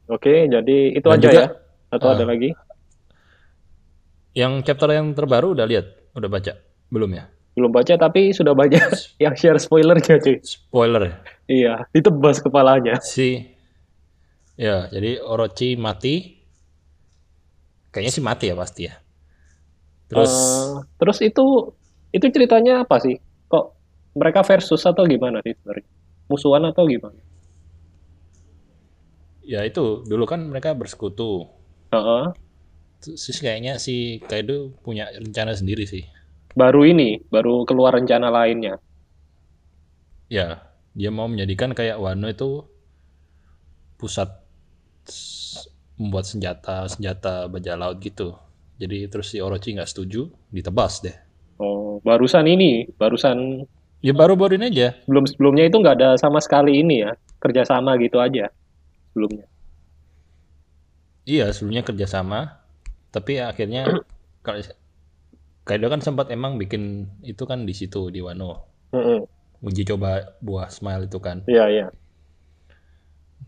Oke, 0.06 0.46
jadi 0.46 0.94
itu 0.94 1.10
Dan 1.10 1.18
aja 1.18 1.26
juga, 1.26 1.42
ya? 1.42 1.48
Atau 1.96 2.12
uh, 2.12 2.16
ada 2.16 2.26
lagi? 2.28 2.52
Yang 4.36 4.68
chapter 4.68 4.92
yang 4.92 5.16
terbaru 5.16 5.56
udah 5.56 5.64
lihat? 5.64 6.12
Udah 6.12 6.28
baca? 6.28 6.54
Belum 6.92 7.12
ya? 7.16 7.32
Belum 7.56 7.72
baca, 7.72 7.96
tapi 7.96 8.36
sudah 8.36 8.52
baca 8.52 8.76
yang 9.24 9.34
share 9.40 9.60
spoilernya, 9.60 10.20
cuy. 10.20 10.44
Spoiler 10.44 11.02
ya? 11.08 11.14
Iya, 11.48 11.74
ditebas 11.96 12.44
kepalanya. 12.44 13.00
Si 13.00 13.56
Ya, 14.56 14.88
jadi 14.88 15.20
Orochi 15.20 15.76
mati. 15.76 16.40
Kayaknya 17.92 18.12
sih 18.12 18.24
mati 18.24 18.46
ya 18.52 18.56
pasti 18.56 18.82
ya. 18.88 18.96
Terus 20.08 20.32
Eh, 20.32 20.72
terus 21.00 21.20
itu 21.20 21.76
itu 22.16 22.26
ceritanya 22.32 22.88
apa 22.88 23.04
sih? 23.04 23.20
Kok 23.52 23.66
mereka 24.16 24.48
versus 24.48 24.80
atau 24.88 25.04
gimana 25.04 25.44
sih 25.44 25.52
sebenarnya? 25.60 25.88
Musuhan 26.32 26.64
atau 26.72 26.88
gimana? 26.88 27.20
ya 29.46 29.62
itu 29.62 30.02
dulu 30.10 30.26
kan 30.26 30.42
mereka 30.50 30.74
bersekutu. 30.74 31.46
Heeh. 31.96 32.26
Terus 33.00 33.40
kayaknya 33.40 33.80
si 33.80 34.20
Kaido 34.28 34.76
punya 34.84 35.08
rencana 35.16 35.56
sendiri 35.56 35.88
sih. 35.88 36.04
Baru 36.52 36.84
ini, 36.84 37.24
baru 37.32 37.64
keluar 37.64 37.96
rencana 37.96 38.28
lainnya. 38.28 38.76
Ya, 40.28 40.68
dia 40.92 41.12
mau 41.14 41.30
menjadikan 41.32 41.72
kayak 41.72 42.02
Wano 42.02 42.28
itu 42.28 42.66
pusat 43.96 44.28
membuat 45.96 46.28
senjata 46.28 46.90
senjata 46.92 47.48
bajak 47.48 47.76
laut 47.80 47.98
gitu. 48.04 48.36
Jadi 48.76 49.08
terus 49.08 49.32
si 49.32 49.40
Orochi 49.40 49.72
nggak 49.72 49.88
setuju, 49.88 50.28
ditebas 50.52 51.00
deh. 51.00 51.16
Oh, 51.56 52.04
barusan 52.04 52.44
ini, 52.52 52.92
barusan 53.00 53.64
Ya 54.04 54.12
baru-baru 54.12 54.60
ini 54.60 54.70
aja. 54.70 54.94
sebelum 55.08 55.26
sebelumnya 55.26 55.66
itu 55.66 55.78
nggak 55.82 55.96
ada 55.98 56.10
sama 56.20 56.44
sekali 56.44 56.84
ini 56.84 57.02
ya, 57.08 57.16
kerjasama 57.40 57.96
gitu 57.98 58.20
aja 58.20 58.52
sebelumnya. 59.10 59.48
Iya, 61.26 61.50
sebelumnya 61.50 61.82
kerjasama, 61.82 62.62
tapi 63.10 63.42
akhirnya 63.42 63.90
kalau 64.46 64.62
Kaido 65.66 65.90
kan 65.90 65.98
sempat 65.98 66.30
emang 66.30 66.62
bikin 66.62 67.10
itu 67.26 67.42
kan 67.50 67.66
di 67.66 67.74
situ 67.74 68.14
di 68.14 68.22
Wano 68.22 68.70
Heeh. 68.94 69.26
uji 69.66 69.82
coba 69.90 70.38
buah 70.38 70.70
smile 70.70 71.10
itu 71.10 71.18
kan. 71.18 71.42
Iya, 71.50 71.66
iya. 71.74 71.86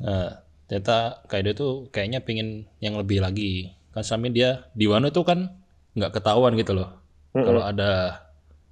Nah, 0.02 0.42
ternyata 0.66 1.22
Kaido 1.30 1.54
tuh 1.54 1.74
kayaknya 1.94 2.26
pingin 2.26 2.66
yang 2.82 2.98
lebih 2.98 3.22
lagi. 3.22 3.78
Kan 3.94 4.02
sampai 4.02 4.34
dia 4.34 4.66
di 4.74 4.90
Wano 4.90 5.14
itu 5.14 5.22
kan 5.22 5.62
nggak 5.94 6.18
ketahuan 6.18 6.58
gitu 6.58 6.74
loh. 6.74 6.98
Mm-mm. 7.38 7.46
Kalau 7.46 7.62
ada 7.62 8.26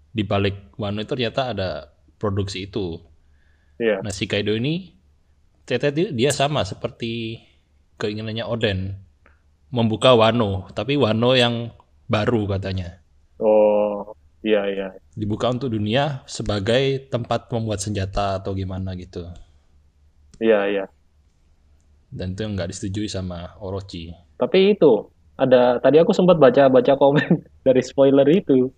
di 0.10 0.26
balik 0.26 0.74
Wano 0.82 1.06
itu 1.06 1.14
ternyata 1.14 1.54
ada 1.54 1.70
produksi 2.18 2.66
itu. 2.66 2.98
Iya. 3.78 4.02
Nah, 4.02 4.10
si 4.10 4.26
Kaido 4.26 4.58
ini 4.58 4.98
ternyata 5.70 5.94
dia 5.94 6.32
sama 6.34 6.66
seperti 6.66 7.46
keinginannya 8.00 8.46
Oden 8.46 8.80
membuka 9.72 10.16
Wano, 10.16 10.72
tapi 10.72 10.96
Wano 10.96 11.36
yang 11.36 11.74
baru 12.08 12.48
katanya. 12.48 13.02
Oh, 13.42 14.16
iya, 14.46 14.64
iya. 14.70 14.88
Dibuka 15.18 15.52
untuk 15.52 15.74
dunia 15.74 16.24
sebagai 16.30 17.12
tempat 17.12 17.52
membuat 17.52 17.84
senjata 17.84 18.40
atau 18.40 18.56
gimana 18.56 18.96
gitu. 18.96 19.28
Iya, 20.40 20.60
iya. 20.72 20.86
Dan 22.12 22.32
itu 22.38 22.48
nggak 22.48 22.72
disetujui 22.72 23.12
sama 23.12 23.60
Orochi. 23.60 24.16
Tapi 24.40 24.76
itu 24.76 25.12
ada 25.36 25.84
tadi 25.84 26.00
aku 26.00 26.16
sempat 26.16 26.40
baca-baca 26.40 26.96
komen 26.96 27.44
dari 27.68 27.82
spoiler 27.84 28.28
itu. 28.32 28.72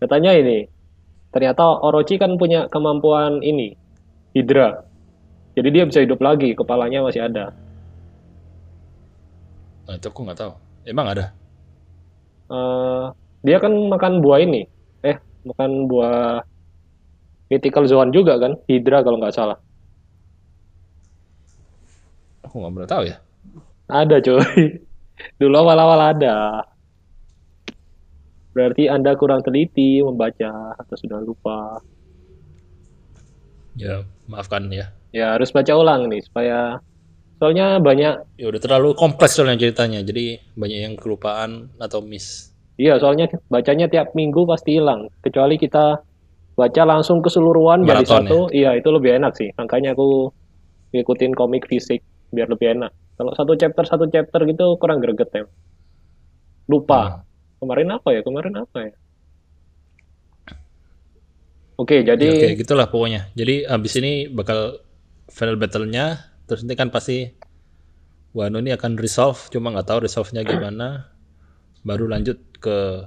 Katanya 0.00 0.32
ini 0.32 0.64
ternyata 1.28 1.84
Orochi 1.84 2.16
kan 2.16 2.40
punya 2.40 2.66
kemampuan 2.72 3.44
ini 3.44 3.76
Hydra. 4.32 4.86
Jadi 5.58 5.68
dia 5.74 5.84
bisa 5.84 6.00
hidup 6.00 6.22
lagi, 6.22 6.54
kepalanya 6.54 7.04
masih 7.04 7.26
ada. 7.26 7.52
Nah, 9.90 9.98
itu 9.98 10.06
aku 10.06 10.22
nggak 10.22 10.38
tahu. 10.38 10.54
Emang 10.86 11.10
ada? 11.10 11.34
Eh, 12.46 13.04
dia 13.42 13.58
kan 13.58 13.74
makan 13.74 14.22
buah 14.22 14.38
ini. 14.38 14.62
Eh, 15.02 15.18
makan 15.42 15.90
buah 15.90 16.46
Mythical 17.50 17.90
Zoan 17.90 18.14
juga 18.14 18.38
kan? 18.38 18.54
Hydra 18.70 19.02
kalau 19.02 19.18
nggak 19.18 19.34
salah. 19.34 19.58
Aku 22.46 22.62
nggak 22.62 22.70
pernah 22.78 22.90
tahu 22.94 23.02
ya. 23.10 23.16
Ada 23.90 24.22
coy. 24.22 24.78
Dulu 25.42 25.54
awal-awal 25.58 26.14
ada. 26.14 26.62
Berarti 28.54 28.86
Anda 28.86 29.18
kurang 29.18 29.42
teliti 29.42 29.98
membaca 30.06 30.78
atau 30.78 30.94
sudah 30.94 31.18
lupa. 31.18 31.82
Ya, 33.74 34.06
maafkan 34.30 34.70
ya. 34.70 34.94
Ya 35.10 35.34
harus 35.34 35.50
baca 35.50 35.74
ulang 35.74 36.06
nih 36.06 36.22
supaya 36.22 36.78
soalnya 37.40 37.80
banyak 37.80 38.36
Ya 38.36 38.46
udah 38.52 38.60
terlalu 38.60 38.92
kompleks 38.92 39.40
soalnya 39.40 39.56
ceritanya. 39.56 40.04
Jadi 40.04 40.36
banyak 40.54 40.78
yang 40.84 40.94
kelupaan 41.00 41.72
atau 41.80 42.04
miss. 42.04 42.52
iya 42.80 42.96
soalnya 42.96 43.28
bacanya 43.52 43.88
tiap 43.88 44.12
minggu 44.12 44.44
pasti 44.44 44.76
hilang. 44.76 45.08
Kecuali 45.24 45.56
kita 45.56 46.00
baca 46.56 46.82
langsung 46.84 47.24
keseluruhan 47.24 47.88
jadi 47.88 48.04
satu 48.04 48.52
iya 48.52 48.76
itu 48.76 48.88
lebih 48.92 49.16
enak 49.16 49.32
sih. 49.36 49.48
Makanya 49.56 49.96
aku 49.96 50.28
ngikutin 50.92 51.32
komik 51.32 51.64
fisik 51.64 52.04
biar 52.32 52.48
lebih 52.52 52.76
enak. 52.76 52.92
Kalau 53.16 53.32
satu 53.36 53.52
chapter 53.56 53.84
satu 53.84 54.04
chapter 54.08 54.44
gitu 54.48 54.76
kurang 54.80 55.00
greget 55.00 55.28
ya. 55.32 55.44
Lupa. 56.68 57.24
Kemarin 57.60 58.00
apa 58.00 58.08
ya? 58.16 58.20
Kemarin 58.24 58.54
apa 58.56 58.78
ya? 58.88 58.92
Oke 61.80 62.04
jadi 62.04 62.28
Ya, 62.28 62.52
Oke, 62.52 62.60
gitulah 62.60 62.88
pokoknya. 62.92 63.32
Jadi 63.32 63.64
abis 63.64 63.92
ini 64.00 64.28
bakal 64.28 64.80
final 65.32 65.56
battle-nya. 65.56 66.29
Terus 66.50 66.66
nanti 66.66 66.74
kan 66.74 66.90
pasti 66.90 67.30
Wano 68.34 68.58
ini 68.58 68.74
akan 68.74 68.98
resolve. 68.98 69.38
Cuma 69.54 69.70
nggak 69.70 69.86
tahu 69.86 70.10
resolve-nya 70.10 70.42
gimana. 70.42 71.14
Baru 71.86 72.10
lanjut 72.10 72.42
ke 72.58 73.06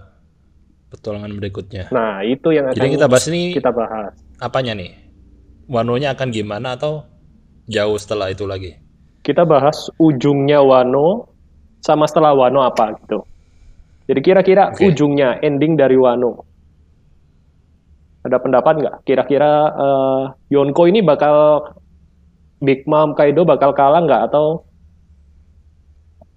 petualangan 0.94 1.34
berikutnya. 1.42 1.90
nah 1.90 2.22
itu 2.22 2.54
yang 2.54 2.70
akan 2.70 2.78
Jadi 2.78 2.90
kita 2.94 3.08
bahas 3.10 3.26
ini 3.28 3.42
kita 3.58 3.74
bahas 3.74 4.14
apanya 4.38 4.78
nih? 4.78 4.94
Wano-nya 5.66 6.14
akan 6.14 6.30
gimana 6.30 6.78
atau 6.78 7.10
jauh 7.66 7.98
setelah 7.98 8.30
itu 8.30 8.46
lagi? 8.46 8.78
kita 9.24 9.48
bahas 9.48 9.88
ujungnya 9.96 10.60
Wano 10.60 11.32
sama 11.80 12.06
setelah 12.06 12.36
Wano 12.36 12.60
apa 12.62 12.92
gitu. 13.00 13.24
Jadi 14.04 14.20
kira-kira 14.20 14.76
Oke. 14.76 14.92
ujungnya, 14.92 15.40
ending 15.40 15.80
dari 15.80 15.96
Wano. 15.96 16.44
Ada 18.28 18.36
pendapat 18.44 18.74
nggak? 18.84 18.96
Kira-kira 19.08 19.52
eh, 19.72 20.24
Yonko 20.52 20.92
ini 20.92 21.00
bakal 21.00 21.64
Big 22.66 22.80
Mom 22.92 23.10
Kaido 23.18 23.42
bakal 23.52 23.72
kalah 23.80 24.02
nggak 24.06 24.22
atau 24.32 24.46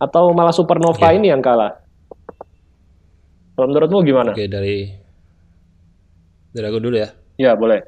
atau 0.04 0.24
malah 0.36 0.52
Supernova 0.52 1.08
Oke. 1.08 1.16
ini 1.16 1.32
yang 1.32 1.40
kalah? 1.40 1.72
Kalau 3.56 3.66
menurutmu 3.72 3.98
gimana? 4.04 4.32
Oke, 4.32 4.44
dari 4.50 4.76
dari 6.54 6.66
aku 6.66 6.78
dulu 6.82 6.96
ya. 6.98 7.08
Ya 7.38 7.52
boleh. 7.56 7.84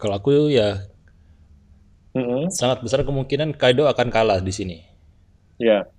Kalau 0.00 0.14
aku 0.18 0.30
ya 0.50 0.68
Mm-mm. 2.14 2.48
sangat 2.58 2.78
besar 2.84 3.00
kemungkinan 3.08 3.50
Kaido 3.60 3.84
akan 3.92 4.08
kalah 4.14 4.38
di 4.46 4.52
sini 4.58 4.76
Ya, 5.58 5.90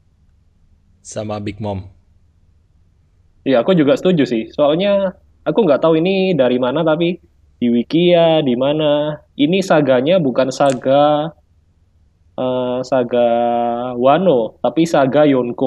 sama 1.03 1.39
Big 1.43 1.59
Mom. 1.59 1.79
Iya, 3.47 3.55
aku 3.63 3.71
juga 3.79 3.93
setuju 3.99 4.23
sih. 4.31 4.41
Soalnya 4.55 4.89
aku 5.47 5.59
nggak 5.65 5.81
tahu 5.83 5.93
ini 5.99 6.35
dari 6.41 6.57
mana, 6.65 6.79
tapi 6.89 7.05
di 7.59 7.67
wiki 7.75 7.97
ya, 8.15 8.43
di 8.47 8.53
mana. 8.63 8.83
Ini 9.43 9.59
saganya 9.69 10.15
bukan 10.25 10.49
saga 10.59 11.01
eh, 12.39 12.79
saga 12.89 13.19
Wano, 14.03 14.59
tapi 14.63 14.81
saga 14.93 15.21
Yonko. 15.31 15.65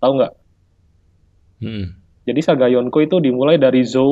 Tahu 0.00 0.12
nggak? 0.16 0.32
Mm-mm. 1.62 1.96
Jadi 2.28 2.40
saga 2.48 2.66
Yonko 2.74 2.98
itu 3.06 3.16
dimulai 3.26 3.56
dari 3.64 3.82
Zou, 3.86 4.10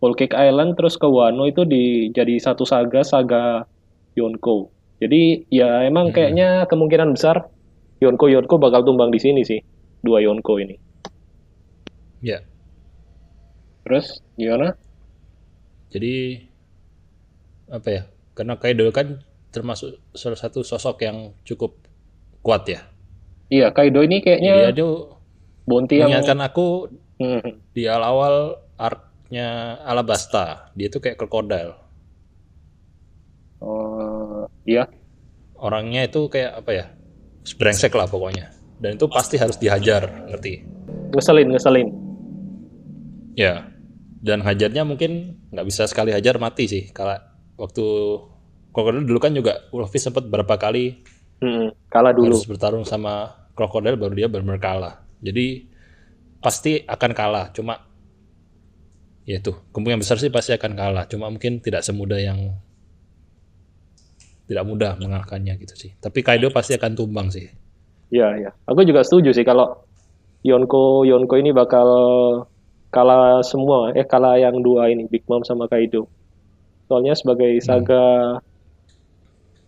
Whole 0.00 0.16
Cake 0.20 0.36
Island, 0.36 0.70
terus 0.78 0.94
ke 1.02 1.08
Wano 1.16 1.44
itu 1.52 1.62
di, 1.72 2.10
jadi 2.16 2.34
satu 2.46 2.64
saga, 2.72 3.00
saga 3.12 3.64
Yonko. 4.18 4.72
Jadi 5.02 5.46
ya 5.52 5.84
emang 5.88 6.06
Hmm. 6.06 6.14
kayaknya 6.16 6.66
kemungkinan 6.70 7.10
besar 7.16 7.36
Yonko 8.04 8.26
Yonko 8.34 8.56
bakal 8.64 8.82
tumbang 8.88 9.10
di 9.14 9.20
sini 9.24 9.42
sih, 9.50 9.60
dua 10.06 10.18
Yonko 10.26 10.54
ini. 10.64 10.76
Ya, 12.20 12.46
Terus 13.84 14.20
gimana? 14.36 14.76
jadi 15.92 16.45
apa 17.70 17.88
ya? 17.88 18.02
Karena 18.36 18.54
Kaido 18.60 18.88
kan 18.92 19.22
termasuk 19.50 19.96
salah 20.12 20.36
satu 20.36 20.60
sosok 20.60 21.02
yang 21.06 21.32
cukup 21.46 21.76
kuat 22.44 22.68
ya. 22.68 22.84
Iya, 23.48 23.70
Kaido 23.72 24.02
ini 24.02 24.20
kayaknya 24.20 24.70
dia 24.70 24.82
tuh 24.82 25.16
Bonti 25.66 25.98
yang 25.98 26.10
mengingatkan 26.10 26.40
aku 26.46 26.66
Hmm, 27.16 27.64
di 27.72 27.88
awal-awal 27.88 28.60
arc-nya 28.76 29.80
Alabasta. 29.88 30.68
Dia 30.76 30.92
tuh 30.92 31.00
kayak 31.00 31.16
krokodil. 31.16 31.72
oh, 33.64 34.44
iya, 34.68 34.84
Orangnya 35.56 36.04
itu 36.04 36.28
kayak 36.28 36.60
apa 36.60 36.70
ya? 36.76 36.86
Brengsek 37.56 37.96
lah 37.96 38.04
pokoknya. 38.04 38.52
Dan 38.76 39.00
itu 39.00 39.08
pasti 39.08 39.40
harus 39.40 39.56
dihajar, 39.56 40.28
ngerti? 40.28 40.60
ngeselin, 41.16 41.48
ngeselin. 41.48 41.88
Ya. 43.32 43.72
Dan 44.20 44.44
hajarnya 44.44 44.84
mungkin 44.84 45.40
nggak 45.48 45.64
bisa 45.64 45.88
sekali 45.88 46.12
hajar 46.12 46.36
mati 46.36 46.68
sih. 46.68 46.84
Kalau 46.92 47.16
waktu 47.56 47.84
krokodil 48.70 49.04
dulu 49.04 49.18
kan 49.18 49.32
juga 49.32 49.64
Luffy 49.72 49.96
sempat 49.96 50.28
berapa 50.28 50.56
kali 50.56 51.00
Hmm, 51.36 51.68
kalah 51.92 52.16
dulu. 52.16 52.32
harus 52.32 52.48
bertarung 52.48 52.88
sama 52.88 53.28
krokodil 53.52 54.00
baru 54.00 54.14
dia 54.16 54.28
benar-benar 54.28 54.56
kalah. 54.56 54.94
Jadi 55.20 55.68
pasti 56.40 56.80
akan 56.80 57.12
kalah. 57.12 57.52
Cuma 57.52 57.76
ya 59.28 59.36
itu 59.36 59.52
kemungkinan 59.72 60.00
besar 60.00 60.16
sih 60.16 60.32
pasti 60.32 60.56
akan 60.56 60.72
kalah. 60.72 61.04
Cuma 61.08 61.28
mungkin 61.28 61.60
tidak 61.60 61.84
semudah 61.84 62.16
yang 62.16 62.56
tidak 64.46 64.64
mudah 64.64 64.96
mengalahkannya 64.96 65.60
gitu 65.60 65.74
sih. 65.76 65.90
Tapi 65.98 66.24
Kaido 66.24 66.48
pasti 66.48 66.72
akan 66.72 66.92
tumbang 66.96 67.28
sih. 67.28 67.50
Iya, 68.08 68.28
iya. 68.38 68.50
Aku 68.64 68.86
juga 68.86 69.02
setuju 69.02 69.34
sih 69.34 69.42
kalau 69.44 69.82
Yonko 70.46 71.04
Yonko 71.04 71.34
ini 71.36 71.50
bakal 71.50 71.88
kalah 72.88 73.42
semua 73.44 73.92
eh 73.92 74.06
kalah 74.06 74.38
yang 74.40 74.62
dua 74.62 74.88
ini 74.88 75.04
Big 75.10 75.26
Mom 75.28 75.42
sama 75.42 75.66
Kaido. 75.68 76.08
Soalnya 76.86 77.14
sebagai 77.18 77.58
saga 77.62 78.38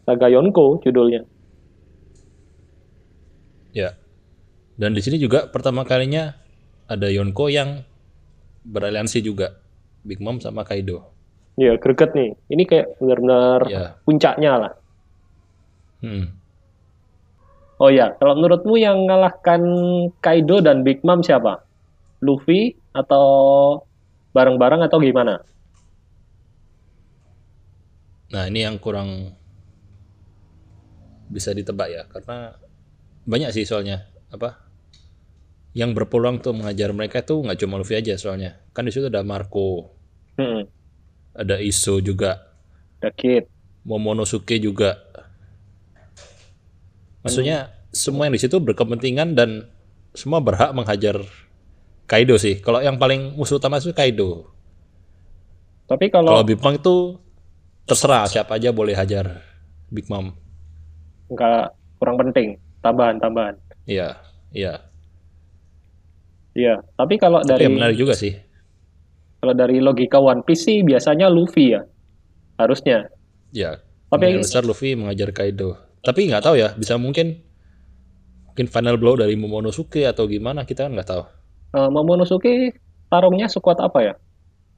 saga 0.07 0.27
Yonko 0.31 0.81
judulnya. 0.83 1.27
Ya. 3.75 3.95
Dan 4.79 4.95
di 4.95 5.03
sini 5.03 5.19
juga 5.19 5.51
pertama 5.51 5.83
kalinya 5.83 6.39
ada 6.87 7.11
Yonko 7.11 7.51
yang 7.51 7.83
beraliansi 8.63 9.21
juga 9.21 9.59
Big 10.07 10.23
Mom 10.23 10.39
sama 10.39 10.63
Kaido. 10.63 11.03
Iya, 11.59 11.75
greget 11.83 12.15
nih. 12.15 12.31
Ini 12.49 12.63
kayak 12.65 12.87
benar-benar 13.03 13.61
Ya. 13.67 13.85
puncaknya 14.07 14.53
lah. 14.57 14.73
Hmm. 15.99 16.39
Oh 17.79 17.91
ya, 17.91 18.15
kalau 18.19 18.39
menurutmu 18.39 18.79
yang 18.79 19.07
ngalahkan 19.07 19.63
Kaido 20.23 20.63
dan 20.63 20.87
Big 20.87 21.03
Mom 21.03 21.23
siapa? 21.23 21.63
Luffy 22.23 22.75
atau 22.95 23.27
bareng-bareng 24.35 24.87
atau 24.87 24.99
gimana? 25.03 25.43
Nah, 28.29 28.45
ini 28.49 28.65
yang 28.65 28.77
kurang 28.77 29.33
bisa 31.29 31.53
ditebak 31.53 31.89
ya, 31.89 32.03
karena 32.09 32.57
banyak 33.29 33.53
sih 33.53 33.69
soalnya 33.69 34.09
apa 34.33 34.69
yang 35.77 35.93
berpeluang 35.93 36.41
tuh 36.41 36.57
mengajar 36.57 36.93
mereka 36.97 37.21
tuh 37.21 37.45
nggak 37.45 37.61
cuma 37.61 37.77
Luffy 37.77 37.97
aja 37.97 38.17
soalnya. 38.17 38.61
Kan 38.73 38.89
di 38.89 38.93
situ 38.93 39.09
ada 39.09 39.21
Marco, 39.25 39.95
Hmm, 40.39 40.71
ada 41.35 41.59
Iso 41.59 41.99
juga, 41.99 42.55
The 43.03 43.11
Kid. 43.11 43.45
Momonosuke 43.83 44.59
juga. 44.63 45.03
Maksudnya 47.27 47.75
semua 47.91 48.31
yang 48.31 48.35
di 48.37 48.43
situ 48.43 48.55
berkepentingan 48.63 49.35
dan 49.35 49.67
semua 50.15 50.39
berhak 50.39 50.71
menghajar 50.77 51.19
Kaido 52.09 52.39
sih. 52.41 52.63
Kalau 52.63 52.81
yang 52.81 52.97
paling 52.97 53.37
musuh 53.37 53.61
utama 53.61 53.83
itu 53.83 53.93
Kaido. 53.93 54.49
Tapi 55.89 56.09
Kalau 56.13 56.41
kalau 56.41 56.45
Mom 56.45 56.75
itu 56.77 56.97
terserah 57.89 58.25
siapa 58.33 58.53
aja 58.59 58.71
boleh 58.79 58.95
hajar 59.01 59.27
Big 59.95 60.07
Mom. 60.13 60.27
nggak 61.33 61.65
kurang 61.99 62.17
penting, 62.21 62.49
tambahan-tambahan. 62.85 63.57
Iya, 63.87 64.09
iya. 64.53 64.73
Iya, 66.59 66.75
tapi 66.99 67.15
kalau 67.23 67.41
Tapi 67.43 67.51
dari 67.51 67.65
yang 67.67 67.75
menarik 67.77 67.97
juga 67.99 68.15
sih. 68.19 68.33
kalau 69.39 69.55
dari 69.55 69.79
logika 69.79 70.19
One 70.19 70.43
Piece 70.47 70.63
sih 70.67 70.79
biasanya 70.83 71.27
Luffy 71.31 71.75
ya. 71.75 71.83
Harusnya. 72.61 73.09
Ya, 73.53 73.81
Tapi 74.13 74.29
kemungkinan 74.29 74.41
besar 74.45 74.63
Luffy 74.65 74.93
mengajar 74.97 75.31
Kaido. 75.37 75.77
Tapi 76.05 76.29
nggak 76.29 76.45
tahu 76.45 76.57
ya, 76.61 76.69
bisa 76.77 76.97
mungkin 77.01 77.27
mungkin 78.49 78.67
final 78.75 78.97
blow 79.01 79.15
dari 79.17 79.35
Momonosuke 79.39 80.03
atau 80.11 80.25
gimana 80.29 80.61
kita 80.69 80.85
kan 80.87 80.93
nggak 80.97 81.09
tahu. 81.09 81.23
eh, 81.77 81.89
Momonosuke 81.89 82.53
tarungnya 83.09 83.47
sekuat 83.49 83.79
apa 83.81 83.99
ya? 84.05 84.15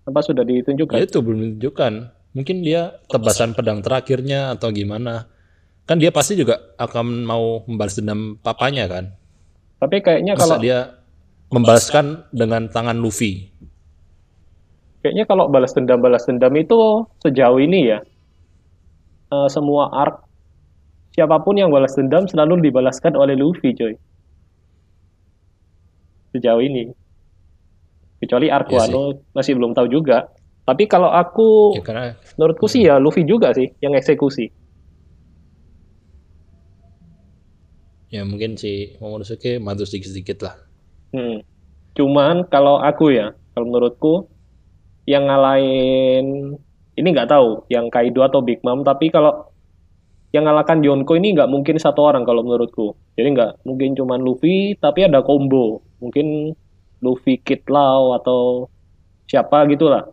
Apa 0.08 0.20
sudah 0.26 0.42
ditunjukkan? 0.46 0.96
Ya 0.98 1.06
itu 1.06 1.18
belum 1.22 1.38
ditunjukkan. 1.56 1.92
Mungkin 2.30 2.62
dia 2.62 3.02
tebasan 3.10 3.52
pedang 3.52 3.82
terakhirnya 3.82 4.54
atau 4.54 4.70
gimana. 4.70 5.26
Kan 5.84 5.98
dia 5.98 6.14
pasti 6.14 6.38
juga 6.38 6.74
akan 6.78 7.26
mau 7.26 7.66
membalas 7.66 7.98
dendam 7.98 8.38
papanya 8.38 8.86
kan. 8.86 9.10
Tapi 9.82 9.98
kayaknya 9.98 10.38
Masa 10.38 10.42
kalau 10.46 10.56
dia 10.62 10.78
membalaskan 11.50 12.30
dengan 12.30 12.70
tangan 12.70 12.94
Luffy. 12.96 13.50
kayaknya 15.00 15.24
kalau 15.24 15.48
balas 15.48 15.72
dendam 15.72 15.96
balas 15.98 16.28
dendam 16.28 16.52
itu 16.54 16.76
sejauh 17.24 17.56
ini 17.56 17.88
ya 17.88 17.98
eh, 19.32 19.48
semua 19.48 19.88
arc 19.90 20.28
siapa 21.10 21.40
pun 21.40 21.56
yang 21.56 21.72
balas 21.72 21.96
dendam 21.96 22.28
selalu 22.28 22.68
dibalaskan 22.68 23.16
oleh 23.16 23.32
Luffy 23.32 23.72
coy 23.72 23.96
sejauh 26.30 26.62
ini 26.62 26.92
kecuali 28.20 28.52
arc 28.52 28.68
Iya. 28.68 28.78
Wano 28.86 29.24
masih 29.32 29.56
belum 29.56 29.72
tahu 29.72 29.88
juga 29.88 30.28
tapi 30.64 30.86
kalau 30.86 31.10
aku 31.10 31.74
Ya 31.76 31.82
karena 31.82 32.14
menurutku 32.38 32.66
sih 32.70 32.86
ya 32.86 33.00
Luffy 33.00 33.26
juga 33.26 33.50
sih 33.56 33.70
yang 33.82 33.96
eksekusi 33.96 34.52
ya 38.10 38.26
mungkin 38.26 38.58
si 38.58 38.98
Momonosuke 38.98 39.62
mantu 39.62 39.86
sedikit-sedikit 39.86 40.38
lah. 40.42 40.54
Hmm. 41.14 41.46
Cuman 41.94 42.50
kalau 42.50 42.82
aku 42.82 43.14
ya, 43.14 43.32
kalau 43.54 43.66
menurutku 43.70 44.14
yang 45.06 45.30
ngalahin 45.30 46.58
ini 46.98 47.08
nggak 47.14 47.30
tahu 47.30 47.64
yang 47.70 47.88
Kaido 47.88 48.26
atau 48.26 48.42
Big 48.42 48.60
Mom, 48.66 48.82
tapi 48.82 49.08
kalau 49.14 49.50
yang 50.30 50.46
ngalahkan 50.46 50.82
Yonko 50.82 51.18
ini 51.18 51.34
nggak 51.34 51.50
mungkin 51.50 51.78
satu 51.78 52.06
orang 52.06 52.22
kalau 52.26 52.42
menurutku. 52.42 52.94
Jadi 53.14 53.34
nggak 53.34 53.66
mungkin 53.66 53.94
cuman 53.98 54.22
Luffy, 54.22 54.74
tapi 54.78 55.06
ada 55.06 55.22
combo. 55.22 55.82
Mungkin 56.02 56.54
Luffy, 57.02 57.38
Kid 57.42 57.66
Lao 57.70 58.14
atau 58.14 58.70
siapa 59.26 59.66
gitulah. 59.70 60.10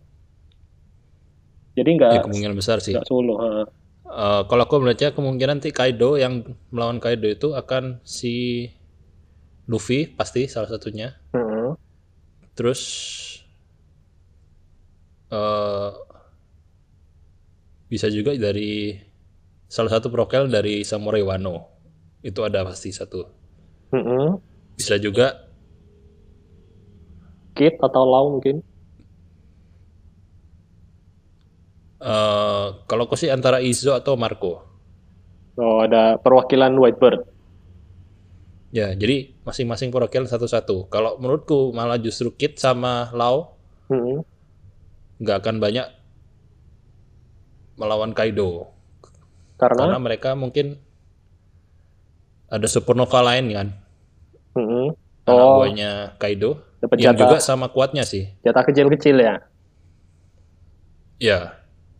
Jadi 1.77 1.89
Ya 1.93 1.97
nggak 2.01 2.25
kemungkinan 2.25 2.57
besar 2.57 2.81
sih. 2.81 2.97
solo. 3.05 3.37
ha. 3.37 3.69
Eh, 4.07 4.41
kalau 4.49 4.63
aku 4.65 4.81
melihatnya 4.81 5.13
kemungkinan 5.13 5.61
nanti 5.61 5.69
Kaido 5.69 6.17
yang 6.17 6.41
melawan 6.73 6.97
Kaido 6.97 7.27
itu 7.29 7.53
akan 7.53 8.01
si 8.01 8.65
Luffy 9.69 10.09
pasti 10.09 10.49
salah 10.49 10.71
satunya. 10.71 11.13
Hmm. 11.35 11.77
Terus 12.57 12.81
eh 15.27 15.91
bisa 17.91 18.07
juga 18.07 18.31
dari 18.39 18.95
salah 19.67 19.91
satu 19.91 20.07
prokel 20.07 20.47
dari 20.47 20.81
Samurai 20.87 21.21
Wano. 21.21 21.67
Itu 22.23 22.41
ada 22.47 22.63
pasti 22.63 22.95
satu. 22.95 23.21
Hmm. 23.91 24.39
Bisa 24.79 24.95
juga 24.97 25.45
Kid 27.59 27.75
atau 27.83 28.03
Lao 28.07 28.33
mungkin. 28.33 28.63
Eh 31.97 32.65
kalau 32.85 33.03
aku 33.05 33.17
sih 33.17 33.29
antara 33.29 33.57
Izo 33.59 33.93
atau 33.93 34.13
Marco. 34.13 34.61
Oh, 35.57 35.81
ada 35.81 36.21
perwakilan 36.21 36.77
Whitebird. 36.77 37.25
Ya, 38.69 38.93
jadi 38.93 39.33
masing-masing 39.41 39.89
prokel 39.89 40.27
satu-satu. 40.29 40.85
Kalau 40.91 41.17
menurutku 41.17 41.73
malah 41.73 41.97
justru 41.97 42.29
Kid 42.29 42.59
sama 42.59 43.09
Lau 43.15 43.57
Hmm. 43.87 44.21
nggak 45.17 45.37
akan 45.41 45.55
banyak 45.57 45.87
melawan 47.79 48.11
Kaido. 48.13 48.69
Karena 49.57 49.89
Karena 49.89 49.97
mereka 49.97 50.35
mungkin 50.37 50.77
ada 52.47 52.67
supernova 52.69 53.23
lain 53.25 53.49
kan. 53.49 53.67
Hmm. 54.53 54.93
Anak 55.25 55.41
Oh, 55.41 55.59
buahnya 55.63 55.91
Kaido. 56.21 56.61
dapat 56.77 57.01
Yang 57.01 57.15
jatah 57.17 57.21
juga 57.25 57.37
sama 57.41 57.65
kuatnya 57.73 58.05
sih. 58.05 58.29
jatah 58.45 58.61
kecil-kecil 58.61 59.17
ya. 59.17 59.35
Ya. 61.17 61.56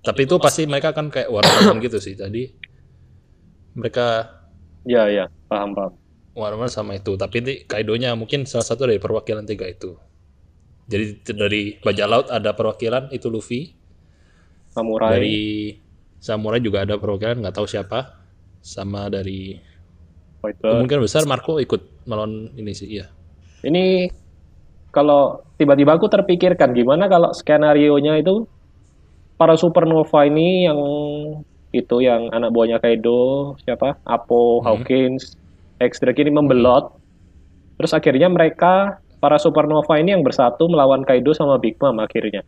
Tapi 0.08 0.24
itu 0.24 0.40
pasti 0.40 0.64
mereka 0.64 0.96
kan 0.96 1.12
kayak 1.12 1.28
wartawan 1.28 1.84
gitu 1.84 2.00
sih. 2.00 2.16
Tadi 2.16 2.48
mereka 3.76 4.32
Ya, 4.88 5.04
ya, 5.12 5.28
paham, 5.52 5.76
paham. 5.76 5.94
wartawan 6.32 6.72
sama 6.72 6.96
itu. 6.96 7.20
Tapi 7.20 7.44
nanti 7.44 7.56
Kaidonya 7.68 8.16
mungkin 8.16 8.48
salah 8.48 8.64
satu 8.64 8.88
dari 8.88 9.04
perwakilan 9.04 9.44
tiga 9.44 9.68
itu. 9.68 10.00
Jadi 10.88 11.06
dari 11.36 11.76
bajak 11.84 12.08
laut 12.08 12.28
ada 12.32 12.56
perwakilan 12.56 13.12
itu 13.12 13.28
Luffy. 13.28 13.76
Samurai. 14.72 15.12
Dari 15.20 15.40
samurai 16.24 16.64
juga 16.64 16.88
ada 16.88 16.96
perwakilan 16.96 17.44
nggak 17.44 17.56
tahu 17.60 17.68
siapa. 17.68 18.16
Sama 18.64 19.12
dari 19.12 19.60
Whitebird. 20.40 20.88
kemungkinan 20.88 21.04
besar 21.04 21.28
Marco 21.28 21.60
ikut 21.60 22.08
melawan 22.08 22.56
ini 22.56 22.72
sih. 22.72 22.88
Iya. 22.96 23.12
Ini 23.68 24.08
kalau 24.96 25.44
tiba-tiba 25.60 26.00
aku 26.00 26.08
terpikirkan 26.08 26.72
gimana 26.72 27.12
kalau 27.12 27.36
skenario-nya 27.36 28.24
itu 28.24 28.48
para 29.38 29.54
supernova 29.56 30.26
ini 30.26 30.66
yang 30.66 30.80
itu 31.72 32.02
yang 32.02 32.34
anak 32.34 32.50
buahnya 32.52 32.82
Kaido 32.82 33.54
siapa? 33.62 34.02
Apo 34.04 34.60
Hawkins 34.66 35.38
X 35.78 36.02
Drake 36.02 36.20
ini 36.26 36.34
membelot. 36.34 36.98
Terus 37.78 37.94
akhirnya 37.94 38.28
mereka 38.28 38.98
para 39.22 39.38
supernova 39.38 40.02
ini 40.02 40.18
yang 40.18 40.26
bersatu 40.26 40.66
melawan 40.66 41.06
Kaido 41.06 41.32
sama 41.38 41.62
Big 41.62 41.78
Mom 41.78 42.02
akhirnya. 42.02 42.42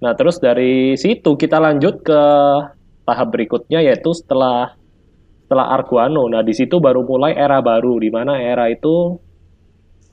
Nah 0.00 0.16
terus 0.16 0.40
dari 0.40 0.96
situ 0.96 1.36
kita 1.36 1.60
lanjut 1.60 2.00
ke 2.00 2.22
tahap 3.04 3.28
berikutnya 3.36 3.84
yaitu 3.84 4.16
setelah 4.16 4.72
setelah 5.44 5.74
Arguano 5.74 6.30
nah 6.30 6.46
di 6.46 6.54
situ 6.54 6.78
baru 6.78 7.02
mulai 7.02 7.34
era 7.34 7.58
baru 7.58 7.98
di 7.98 8.08
mana 8.08 8.38
era 8.38 8.70
itu 8.70 9.18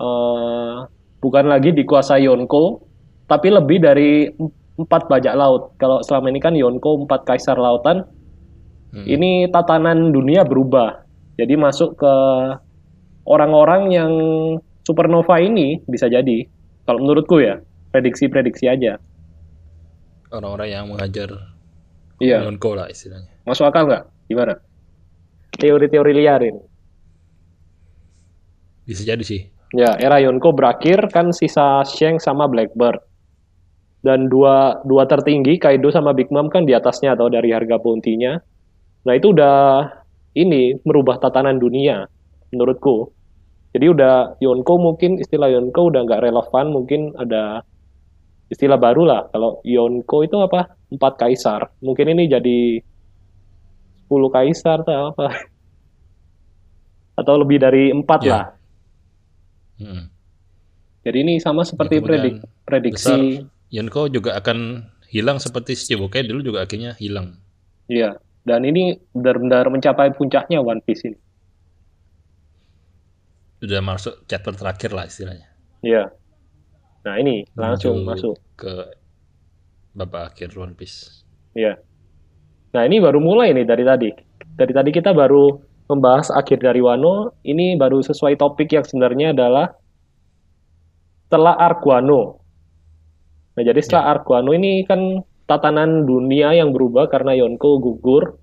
eh, 0.01 0.75
bukan 1.21 1.45
lagi 1.49 1.73
dikuasai 1.73 2.25
Yonko, 2.25 2.81
tapi 3.25 3.47
lebih 3.49 3.77
dari 3.81 4.29
empat 4.77 5.09
bajak 5.09 5.33
laut. 5.33 5.73
Kalau 5.75 5.99
selama 6.01 6.29
ini 6.29 6.39
kan 6.39 6.53
Yonko 6.53 7.03
empat 7.03 7.25
kaisar 7.25 7.57
lautan, 7.57 8.05
Hmm. 8.87 9.03
ini 9.03 9.51
tatanan 9.51 10.15
dunia 10.15 10.47
berubah. 10.47 11.03
Jadi 11.35 11.53
masuk 11.53 11.99
ke 11.99 12.13
orang-orang 13.27 13.91
yang 13.91 14.11
supernova 14.81 15.43
ini 15.43 15.83
bisa 15.83 16.07
jadi. 16.07 16.47
Kalau 16.87 17.03
menurutku 17.03 17.43
ya, 17.43 17.59
prediksi-prediksi 17.91 18.71
aja. 18.71 18.95
Orang-orang 20.31 20.69
yang 20.71 20.85
mengajar 20.87 21.51
Iya, 22.17 22.47
Yonko 22.47 22.73
lah 22.73 22.87
istilahnya. 22.87 23.27
masuk 23.43 23.67
akal 23.67 23.85
nggak? 23.85 24.03
Gimana? 24.31 24.55
Teori-teori 25.53 26.11
liar 26.15 26.41
ini. 26.41 26.61
Bisa 28.87 29.03
jadi 29.03 29.21
sih. 29.21 29.41
Ya, 29.75 29.99
era 29.99 30.23
Yonko 30.23 30.55
berakhir 30.55 31.11
kan 31.11 31.35
sisa 31.35 31.83
Shang 31.83 32.23
sama 32.23 32.47
Blackbird. 32.47 33.03
Dan 33.97 34.29
dua 34.29 34.79
dua 34.85 35.03
tertinggi 35.09 35.57
Kaido 35.57 35.89
sama 35.89 36.13
Big 36.13 36.29
Mom 36.29 36.47
kan 36.47 36.63
di 36.63 36.71
atasnya 36.71 37.17
atau 37.17 37.27
dari 37.27 37.49
harga 37.51 37.81
bounty-nya. 37.81 38.33
Nah, 39.03 39.13
itu 39.17 39.33
udah 39.33 39.89
ini 40.37 40.77
merubah 40.85 41.17
tatanan 41.17 41.57
dunia 41.57 42.05
menurutku. 42.53 43.09
Jadi 43.73 43.85
udah 43.93 44.39
Yonko 44.39 44.73
mungkin 44.79 45.19
istilah 45.19 45.49
Yonko 45.51 45.91
udah 45.91 46.01
nggak 46.07 46.23
relevan, 46.23 46.65
mungkin 46.71 47.13
ada 47.17 47.61
istilah 48.47 48.79
baru 48.79 49.03
lah. 49.03 49.21
Kalau 49.33 49.59
Yonko 49.65 50.23
itu 50.23 50.37
apa? 50.39 50.71
Empat 50.87 51.13
kaisar. 51.19 51.67
Mungkin 51.83 52.15
ini 52.15 52.31
jadi 52.31 52.59
10 54.07 54.31
kaisar 54.31 54.87
atau 54.87 55.11
apa? 55.11 55.27
Atau 57.19 57.33
lebih 57.41 57.57
dari 57.59 57.89
empat 57.91 58.19
Ya. 58.23 58.29
lah. 58.31 58.45
Hmm. 59.81 60.03
Jadi 61.01 61.17
ini 61.23 61.33
sama 61.41 61.65
seperti 61.65 61.97
Ya, 61.97 62.03
predik 62.03 62.35
prediksi. 62.61 63.41
Yonko 63.71 64.07
juga 64.07 64.39
akan 64.39 64.87
hilang 65.11 65.39
seperti 65.39 65.75
Shichibukai 65.75 66.23
dulu 66.23 66.43
juga 66.43 66.63
akhirnya 66.63 66.95
hilang. 66.99 67.39
Iya. 67.87 68.19
Dan 68.47 68.63
ini 68.63 68.95
benar-benar 69.11 69.67
mencapai 69.67 70.15
puncaknya 70.15 70.63
One 70.63 70.79
Piece 70.79 71.03
ini. 71.03 71.19
Udah 73.59 73.83
masuk 73.83 74.23
chapter 74.29 74.55
terakhir 74.55 74.95
lah 74.95 75.03
istilahnya. 75.03 75.51
Iya. 75.83 76.07
Nah 77.03 77.15
ini 77.19 77.43
langsung 77.59 78.07
Menuju 78.07 78.31
masuk. 78.31 78.35
ke 78.55 78.73
babak 79.97 80.31
akhir 80.31 80.55
One 80.55 80.79
Piece. 80.79 81.27
Iya. 81.57 81.75
Nah 82.71 82.83
ini 82.87 83.03
baru 83.03 83.19
mulai 83.19 83.51
nih 83.51 83.67
dari 83.67 83.83
tadi. 83.83 84.09
Dari 84.55 84.71
tadi 84.71 84.89
kita 84.95 85.11
baru 85.11 85.59
membahas 85.91 86.31
akhir 86.31 86.63
dari 86.63 86.79
Wano. 86.79 87.35
Ini 87.43 87.75
baru 87.75 87.99
sesuai 87.99 88.39
topik 88.39 88.71
yang 88.71 88.85
sebenarnya 88.87 89.35
adalah 89.35 89.75
setelah 91.27 91.59
arc 91.59 91.83
Wano. 91.83 92.36
Nah 93.57 93.63
jadi 93.65 93.81
setelah 93.81 94.13
arc 94.13 94.29
Wano 94.29 94.53
ini 94.53 94.85
kan 94.85 95.25
tatanan 95.49 96.05
dunia 96.05 96.53
yang 96.53 96.69
berubah 96.69 97.09
karena 97.09 97.33
Yonko 97.33 97.81
gugur. 97.81 98.37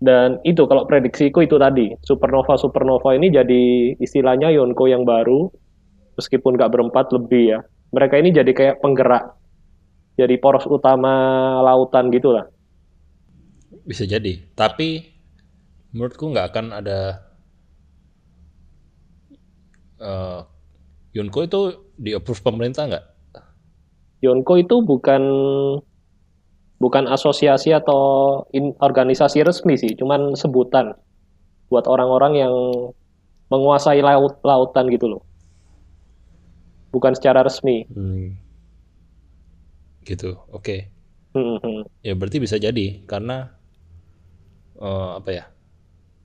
Dan 0.00 0.40
itu 0.44 0.68
kalau 0.68 0.84
prediksiku 0.84 1.40
itu 1.40 1.56
tadi. 1.56 1.96
Supernova-supernova 2.04 3.16
ini 3.16 3.32
jadi 3.32 3.96
istilahnya 3.96 4.52
Yonko 4.52 4.92
yang 4.92 5.08
baru. 5.08 5.48
Meskipun 6.20 6.60
nggak 6.60 6.72
berempat 6.72 7.08
lebih 7.16 7.56
ya. 7.56 7.58
Mereka 7.96 8.20
ini 8.20 8.28
jadi 8.28 8.52
kayak 8.52 8.84
penggerak. 8.84 9.40
Jadi 10.20 10.36
poros 10.36 10.68
utama 10.68 11.56
lautan 11.64 12.12
gitu 12.12 12.36
lah. 12.36 12.44
Bisa 13.88 14.04
jadi. 14.04 14.36
Tapi 14.52 15.00
menurutku 15.96 16.28
nggak 16.28 16.46
akan 16.52 16.66
ada 16.76 17.24
eh 20.00 20.40
Yonko 21.16 21.40
itu 21.44 21.60
di 21.96 22.12
approve 22.12 22.44
pemerintah 22.44 22.84
nggak? 22.84 23.04
Yonko 24.20 24.60
itu 24.60 24.84
bukan 24.84 25.22
bukan 26.80 27.04
asosiasi 27.12 27.76
atau 27.76 28.00
in- 28.56 28.76
organisasi 28.80 29.44
resmi 29.44 29.76
sih, 29.76 29.92
cuman 29.96 30.36
sebutan 30.36 30.96
buat 31.68 31.84
orang-orang 31.88 32.40
yang 32.40 32.54
menguasai 33.52 34.00
laut 34.00 34.40
lautan 34.44 34.88
gitu 34.88 35.16
loh. 35.16 35.22
Bukan 36.90 37.14
secara 37.14 37.44
resmi. 37.46 37.86
Hmm. 37.92 38.34
Gitu. 40.02 40.34
Oke. 40.50 40.90
Hmm, 41.36 41.62
hmm. 41.62 41.82
Ya 42.02 42.18
berarti 42.18 42.42
bisa 42.42 42.58
jadi 42.58 43.06
karena 43.06 43.54
eh, 44.80 45.10
apa 45.20 45.30
ya? 45.30 45.44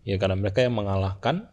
Ya 0.05 0.15
karena 0.17 0.38
mereka 0.39 0.65
yang 0.65 0.73
mengalahkan 0.77 1.49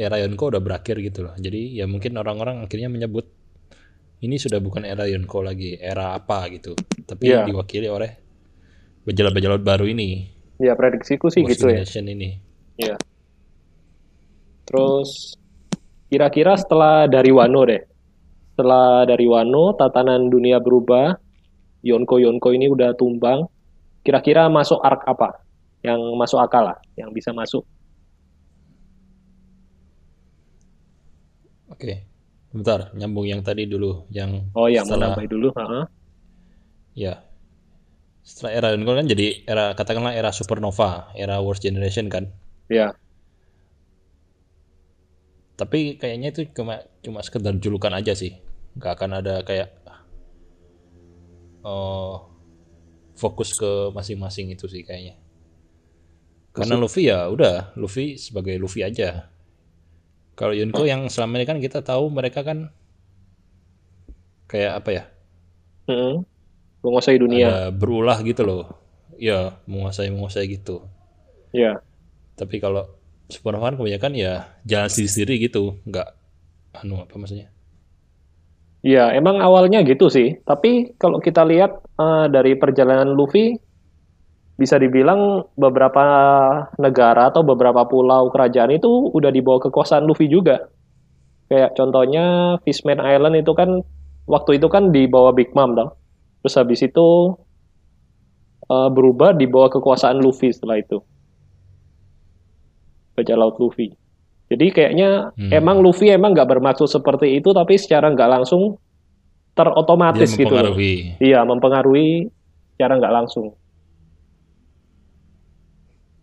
era 0.00 0.16
Yonko 0.18 0.50
udah 0.50 0.62
berakhir 0.62 0.98
gitu 0.98 1.28
loh. 1.28 1.34
Jadi 1.38 1.78
ya 1.78 1.86
mungkin 1.86 2.16
orang-orang 2.18 2.64
akhirnya 2.64 2.90
menyebut 2.90 3.28
ini 4.22 4.38
sudah 4.38 4.62
bukan 4.62 4.86
era 4.86 5.04
Yonko 5.10 5.42
lagi, 5.42 5.74
era 5.76 6.14
apa 6.14 6.46
gitu. 6.54 6.78
Tapi 6.78 7.26
Iya. 7.26 7.42
diwakili 7.42 7.90
oleh 7.90 8.10
bejalot-bejalot 9.02 9.62
baru 9.66 9.90
ini, 9.90 10.30
Ya 10.62 10.78
prediksiku 10.78 11.26
sih 11.26 11.42
gitu 11.42 11.66
ya. 11.66 11.82
Generation 11.82 12.06
ini. 12.06 12.38
Ya. 12.78 12.94
Terus 14.62 15.34
kira-kira 16.06 16.54
setelah 16.54 17.10
dari 17.10 17.34
Wano 17.34 17.66
deh. 17.66 17.82
Setelah 18.54 19.02
dari 19.02 19.26
Wano, 19.26 19.74
tatanan 19.74 20.30
dunia 20.30 20.62
berubah. 20.62 21.18
Yonko-Yonko 21.82 22.54
ini 22.54 22.70
udah 22.70 22.94
tumbang. 22.94 23.50
Kira-kira 24.06 24.46
masuk 24.46 24.78
arc 24.78 25.02
apa? 25.02 25.42
Yang 25.82 26.14
masuk 26.14 26.38
akal 26.38 26.70
lah, 26.70 26.78
yang 26.94 27.10
bisa 27.10 27.34
masuk. 27.34 27.66
Oke. 31.74 32.11
Bentar, 32.52 32.92
nyambung 32.92 33.24
yang 33.24 33.40
tadi 33.40 33.64
dulu 33.64 34.04
yang 34.12 34.52
Oh 34.52 34.68
ya, 34.68 34.84
mau 34.84 34.92
setelah 34.92 35.16
nambahin 35.16 35.30
dulu. 35.32 35.48
Ha-ha. 35.56 35.80
ya. 36.92 37.24
Setelah 38.22 38.52
era 38.54 38.68
Yonko 38.76 38.92
kan 38.94 39.06
jadi 39.08 39.26
era 39.48 39.72
katakanlah 39.74 40.14
era 40.14 40.30
supernova, 40.30 41.10
era 41.16 41.40
Worst 41.42 41.64
Generation 41.64 42.06
kan. 42.12 42.30
Ya, 42.70 42.94
Tapi 45.56 45.94
kayaknya 46.00 46.32
itu 46.32 46.48
cuma 46.52 46.82
cuma 47.04 47.20
sekedar 47.22 47.54
julukan 47.60 47.92
aja 47.92 48.16
sih. 48.16 48.34
Nggak 48.76 48.92
akan 48.98 49.10
ada 49.20 49.34
kayak 49.46 49.68
eh 51.62 52.14
fokus 53.14 53.54
ke 53.54 53.94
masing-masing 53.94 54.50
itu 54.50 54.66
sih 54.66 54.82
kayaknya. 54.82 55.14
Karena 56.52 56.76
Luffy 56.76 57.08
ya 57.08 57.30
udah, 57.32 57.72
Luffy 57.80 58.20
sebagai 58.20 58.60
Luffy 58.60 58.84
aja. 58.84 59.31
Kalau 60.38 60.54
Yonko 60.56 60.82
yang 60.92 61.00
selama 61.12 61.34
ini 61.40 61.46
kan 61.50 61.58
kita 61.64 61.78
tahu 61.84 62.04
mereka 62.16 62.40
kan 62.48 62.58
kayak 64.50 64.72
apa 64.82 64.90
ya? 64.92 65.02
Mm-mm. 65.88 66.24
menguasai 66.82 67.18
dunia. 67.18 67.48
Ada 67.48 67.72
berulah 67.74 68.18
gitu 68.22 68.42
loh. 68.48 68.62
Ya, 69.18 69.58
menguasai-menguasai 69.70 70.46
gitu. 70.54 70.76
Ya, 71.52 71.82
Tapi 72.36 72.56
kalau 72.64 72.84
Supernova 73.32 73.72
kan 73.72 73.76
kebanyakan 73.80 74.12
ya 74.12 74.32
jalan 74.68 74.88
sendiri-sendiri 74.92 75.34
gitu, 75.48 75.80
nggak 75.88 76.08
anu 76.80 77.00
apa 77.04 77.14
maksudnya? 77.20 77.48
ya 78.82 79.14
emang 79.14 79.38
awalnya 79.46 79.78
gitu 79.86 80.10
sih. 80.10 80.38
Tapi 80.48 80.68
kalau 81.00 81.18
kita 81.22 81.42
lihat 81.46 81.70
eh, 82.02 82.26
dari 82.34 82.52
perjalanan 82.58 83.14
Luffy, 83.14 83.54
bisa 84.56 84.76
dibilang 84.76 85.48
beberapa 85.56 86.04
negara 86.76 87.32
atau 87.32 87.40
beberapa 87.42 87.88
pulau 87.88 88.28
kerajaan 88.28 88.76
itu 88.76 89.10
udah 89.10 89.32
di 89.32 89.40
bawah 89.40 89.68
kekuasaan 89.68 90.04
Luffy 90.04 90.28
juga. 90.28 90.68
Kayak 91.48 91.76
contohnya 91.76 92.56
Fishman 92.64 93.00
Island 93.00 93.40
itu 93.40 93.52
kan 93.56 93.80
waktu 94.28 94.60
itu 94.60 94.68
kan 94.68 94.92
di 94.92 95.08
bawah 95.08 95.32
Big 95.32 95.52
Mom 95.56 95.72
dong. 95.76 95.90
Terus 96.44 96.54
habis 96.58 96.80
itu 96.80 97.36
eh, 98.68 98.88
berubah 98.92 99.34
di 99.34 99.48
bawah 99.48 99.72
kekuasaan 99.72 100.20
Luffy 100.20 100.52
setelah 100.52 100.78
itu. 100.80 101.00
Bajak 103.12 103.36
laut 103.36 103.56
Luffy. 103.60 103.92
Jadi 104.52 104.68
kayaknya 104.68 105.32
Hmm. 105.32 105.48
emang 105.48 105.80
Luffy 105.80 106.12
emang 106.12 106.36
nggak 106.36 106.48
bermaksud 106.48 106.88
seperti 106.88 107.40
itu, 107.40 107.56
tapi 107.56 107.80
secara 107.80 108.12
nggak 108.12 108.30
langsung 108.40 108.76
terotomatis 109.52 110.32
gitu 110.36 110.52
loh. 110.52 110.76
Iya, 111.20 111.44
mempengaruhi 111.44 112.28
secara 112.76 113.00
nggak 113.00 113.14
langsung. 113.16 113.56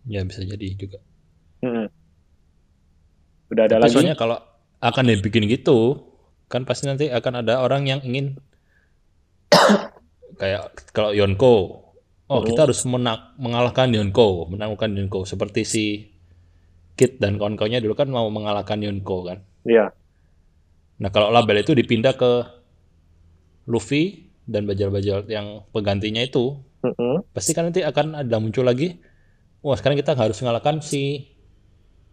Ya 0.08 0.24
bisa 0.24 0.40
jadi 0.42 0.66
juga. 0.74 0.98
Mm-mm. 1.60 1.86
Udah 3.50 3.64
ada 3.66 3.76
Tapi 3.76 3.84
lagi? 3.84 3.94
soalnya 3.94 4.16
kalau 4.16 4.38
akan 4.80 5.04
dibikin 5.10 5.44
gitu, 5.44 6.00
kan 6.48 6.64
pasti 6.64 6.88
nanti 6.88 7.12
akan 7.12 7.44
ada 7.44 7.60
orang 7.60 7.84
yang 7.84 8.00
ingin 8.00 8.40
kayak 10.40 10.72
kalau 10.94 11.12
Yonko, 11.12 11.54
oh 12.26 12.40
kita 12.40 12.64
harus 12.64 12.80
menak- 12.86 13.36
mengalahkan 13.36 13.90
Yonko, 13.92 14.48
menaklukkan 14.48 14.90
Yonko 14.96 15.26
seperti 15.26 15.60
si 15.66 15.84
Kid 16.96 17.16
dan 17.16 17.36
kawan-kawannya 17.36 17.80
dulu 17.80 17.94
kan 17.96 18.08
mau 18.08 18.28
mengalahkan 18.28 18.80
Yonko 18.80 19.28
kan. 19.28 19.38
Iya, 19.64 19.92
Nah 21.00 21.08
kalau 21.08 21.32
label 21.32 21.64
itu 21.64 21.72
dipindah 21.72 22.12
ke 22.12 22.44
Luffy 23.64 24.28
dan 24.44 24.64
bajal-bajal 24.64 25.28
yang 25.28 25.64
penggantinya 25.72 26.20
itu, 26.20 26.60
Mm-mm. 26.84 27.24
pasti 27.32 27.52
kan 27.52 27.68
nanti 27.68 27.80
akan 27.80 28.20
ada 28.20 28.36
muncul 28.40 28.64
lagi. 28.64 29.00
Wah 29.60 29.76
sekarang 29.76 30.00
kita 30.00 30.16
harus 30.16 30.40
mengalahkan 30.40 30.80
si 30.80 31.28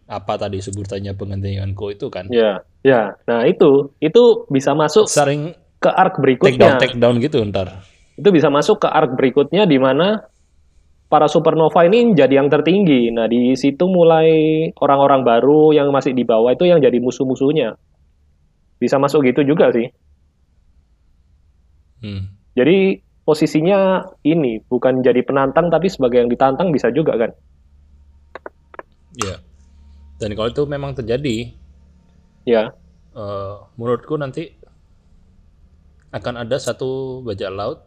apa 0.08 0.40
tadi 0.40 0.60
sebutannya 0.60 1.12
pengganti 1.16 1.60
Yonko 1.60 1.92
itu 1.92 2.08
kan. 2.08 2.28
Iya, 2.32 2.64
ya. 2.80 3.12
Nah 3.28 3.44
itu, 3.44 3.92
itu 4.00 4.48
bisa 4.48 4.72
masuk 4.72 5.04
Sering 5.04 5.52
ke 5.78 5.90
arc 5.92 6.16
take 6.16 6.16
down 6.16 6.24
berikutnya. 6.24 6.70
take 6.80 6.96
down 6.96 7.16
gitu 7.20 7.44
ntar. 7.48 7.84
Itu 8.16 8.28
bisa 8.32 8.48
masuk 8.48 8.84
ke 8.84 8.88
arc 8.88 9.12
berikutnya 9.14 9.68
di 9.68 9.76
mana 9.76 10.24
para 11.08 11.28
supernova 11.28 11.84
ini 11.88 12.12
jadi 12.12 12.40
yang 12.40 12.52
tertinggi. 12.52 13.12
Nah 13.12 13.28
di 13.28 13.56
situ 13.56 13.84
mulai 13.88 14.28
orang-orang 14.80 15.24
baru 15.24 15.72
yang 15.72 15.88
masih 15.92 16.12
di 16.12 16.24
bawah 16.24 16.52
itu 16.52 16.68
yang 16.68 16.80
jadi 16.80 17.00
musuh-musuhnya. 17.00 17.76
Bisa 18.80 19.00
masuk 19.00 19.24
gitu 19.28 19.44
juga 19.44 19.72
sih. 19.72 19.88
Hmm. 22.04 22.32
Jadi 22.54 23.02
posisinya 23.28 24.08
ini 24.24 24.64
bukan 24.64 25.04
jadi 25.04 25.20
penantang 25.20 25.68
tapi 25.68 25.92
sebagai 25.92 26.24
yang 26.24 26.32
ditantang 26.32 26.72
bisa 26.72 26.88
juga 26.88 27.12
kan? 27.20 27.30
Ya. 29.20 29.36
Dan 30.16 30.32
kalau 30.32 30.48
itu 30.48 30.64
memang 30.64 30.96
terjadi, 30.96 31.52
Ya, 32.48 32.72
eh, 33.12 33.54
menurutku 33.76 34.16
nanti 34.16 34.56
akan 36.08 36.48
ada 36.48 36.56
satu 36.56 37.20
bajak 37.20 37.52
laut 37.52 37.84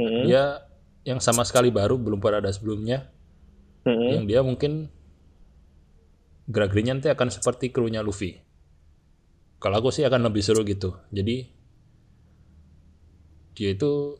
Mm-mm. 0.00 0.24
dia 0.24 0.64
yang 1.04 1.20
sama 1.20 1.44
sekali 1.44 1.68
baru 1.68 2.00
belum 2.00 2.16
pernah 2.16 2.40
ada 2.40 2.48
sebelumnya 2.48 3.12
Mm-mm. 3.84 4.08
yang 4.16 4.24
dia 4.24 4.40
mungkin 4.40 4.88
gerak-geriknya 6.48 6.96
nanti 6.96 7.12
akan 7.12 7.28
seperti 7.28 7.68
krunya 7.68 8.00
Luffy. 8.00 8.40
Kalau 9.60 9.76
aku 9.84 9.92
sih 9.92 10.08
akan 10.08 10.32
lebih 10.32 10.40
seru 10.40 10.64
gitu. 10.64 10.96
Jadi 11.12 11.59
dia 13.54 13.74
itu 13.74 14.16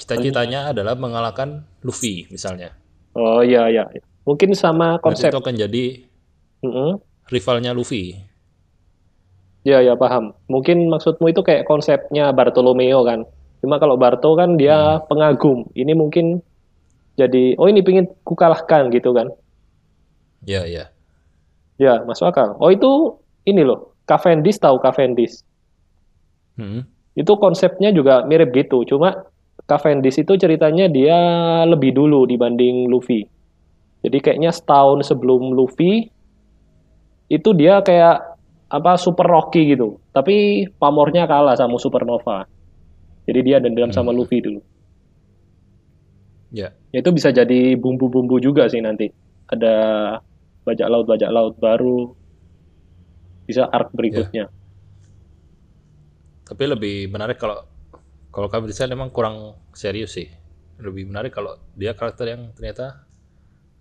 cita-citanya 0.00 0.74
adalah 0.74 0.98
mengalahkan 0.98 1.64
Luffy 1.84 2.26
misalnya. 2.30 2.74
Oh 3.14 3.40
iya 3.44 3.70
iya. 3.70 3.84
Mungkin 4.26 4.56
sama 4.56 4.98
konsep. 4.98 5.30
itu 5.30 5.38
akan 5.38 5.54
jadi 5.54 5.84
Mm-mm. 6.64 6.98
rivalnya 7.30 7.76
Luffy. 7.76 8.18
Iya 9.64 9.80
ya 9.80 9.94
paham. 9.96 10.36
Mungkin 10.50 10.92
maksudmu 10.92 11.32
itu 11.32 11.40
kayak 11.40 11.64
konsepnya 11.64 12.32
Bartolomeo 12.36 13.00
kan. 13.06 13.24
Cuma 13.64 13.80
kalau 13.80 13.96
Barto 13.96 14.36
kan 14.36 14.60
dia 14.60 15.00
pengagum. 15.08 15.64
Ini 15.72 15.96
mungkin 15.96 16.44
jadi 17.16 17.56
oh 17.56 17.70
ini 17.70 17.80
pingin 17.80 18.10
ku 18.20 18.36
kalahkan 18.36 18.92
gitu 18.92 19.16
kan. 19.16 19.32
Ya 20.44 20.68
ya. 20.68 20.92
Ya, 21.80 22.04
masuk 22.06 22.30
akal. 22.30 22.54
Oh 22.60 22.70
itu 22.70 23.18
ini 23.48 23.64
loh. 23.64 23.96
Cavendish 24.04 24.60
tahu 24.60 24.76
Cavendish. 24.78 25.40
Hmm. 26.60 26.86
Itu 27.14 27.38
konsepnya 27.38 27.94
juga 27.94 28.26
mirip 28.26 28.50
gitu. 28.50 28.82
Cuma 28.86 29.26
Cavendish 29.64 30.20
itu 30.20 30.34
ceritanya 30.36 30.90
dia 30.90 31.16
lebih 31.64 31.94
dulu 31.94 32.26
dibanding 32.26 32.90
Luffy. 32.90 33.24
Jadi 34.04 34.18
kayaknya 34.20 34.52
setahun 34.52 35.08
sebelum 35.08 35.56
Luffy 35.56 36.10
itu 37.32 37.50
dia 37.56 37.80
kayak 37.80 38.36
apa 38.68 38.98
Super 39.00 39.24
Rocky 39.24 39.72
gitu. 39.72 39.96
Tapi 40.12 40.68
pamornya 40.76 41.24
kalah 41.24 41.56
sama 41.56 41.80
Supernova. 41.80 42.44
Jadi 43.24 43.40
dia 43.40 43.56
dendam 43.62 43.88
sama 43.88 44.12
Luffy 44.12 44.44
dulu. 44.44 44.60
Ya. 46.52 46.70
Ya, 46.92 47.02
itu 47.02 47.10
bisa 47.10 47.32
jadi 47.34 47.74
bumbu-bumbu 47.74 48.38
juga 48.38 48.68
sih 48.68 48.78
nanti. 48.78 49.08
Ada 49.48 49.74
bajak 50.62 50.86
laut 50.86 51.06
bajak 51.08 51.30
laut 51.32 51.54
baru. 51.56 52.12
Bisa 53.48 53.64
arc 53.66 53.90
berikutnya. 53.96 54.52
Tapi 56.44 56.62
lebih 56.68 57.08
menarik 57.08 57.40
kalau 57.40 57.64
kalau 58.28 58.48
kami 58.50 58.68
desain 58.68 58.90
memang 58.90 59.08
kurang 59.08 59.56
serius 59.72 60.16
sih. 60.16 60.28
Lebih 60.80 61.08
menarik 61.08 61.32
kalau 61.32 61.56
dia 61.72 61.96
karakter 61.96 62.34
yang 62.34 62.52
ternyata 62.52 63.04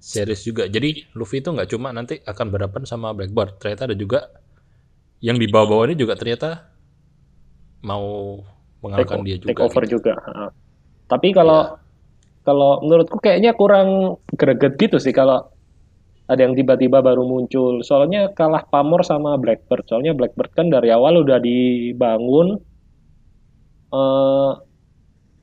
serius 0.04 0.44
juga. 0.44 0.68
Jadi 0.68 1.16
Luffy 1.16 1.40
itu 1.40 1.52
nggak 1.52 1.70
cuma 1.72 1.96
nanti 1.96 2.20
akan 2.24 2.48
berhadapan 2.52 2.84
sama 2.84 3.16
Blackbird, 3.16 3.56
ternyata 3.60 3.88
ada 3.88 3.96
juga 3.96 4.28
yang 5.24 5.40
di 5.40 5.48
bawah-bawah 5.48 5.88
ini 5.88 5.96
juga 5.96 6.20
ternyata 6.20 6.68
mau 7.88 8.40
mengalahkan 8.84 9.24
dia 9.24 9.40
juga. 9.40 9.50
take 9.56 9.64
over 9.64 9.84
gitu. 9.88 9.94
juga. 10.00 10.14
Tapi 11.08 11.28
kalau 11.32 11.80
kalau 12.44 12.84
menurutku 12.84 13.24
kayaknya 13.24 13.56
kurang 13.56 14.20
greget 14.36 14.76
gitu 14.76 15.00
sih 15.00 15.16
kalau 15.16 15.53
ada 16.24 16.40
yang 16.40 16.56
tiba-tiba 16.56 17.04
baru 17.04 17.28
muncul. 17.28 17.84
Soalnya 17.84 18.32
kalah 18.32 18.64
pamor 18.72 19.04
sama 19.04 19.36
Blackbird. 19.36 19.84
Soalnya 19.92 20.16
Blackbird 20.16 20.56
kan 20.56 20.72
dari 20.72 20.88
awal 20.88 21.20
udah 21.20 21.40
dibangun 21.44 22.56
eh, 23.92 24.52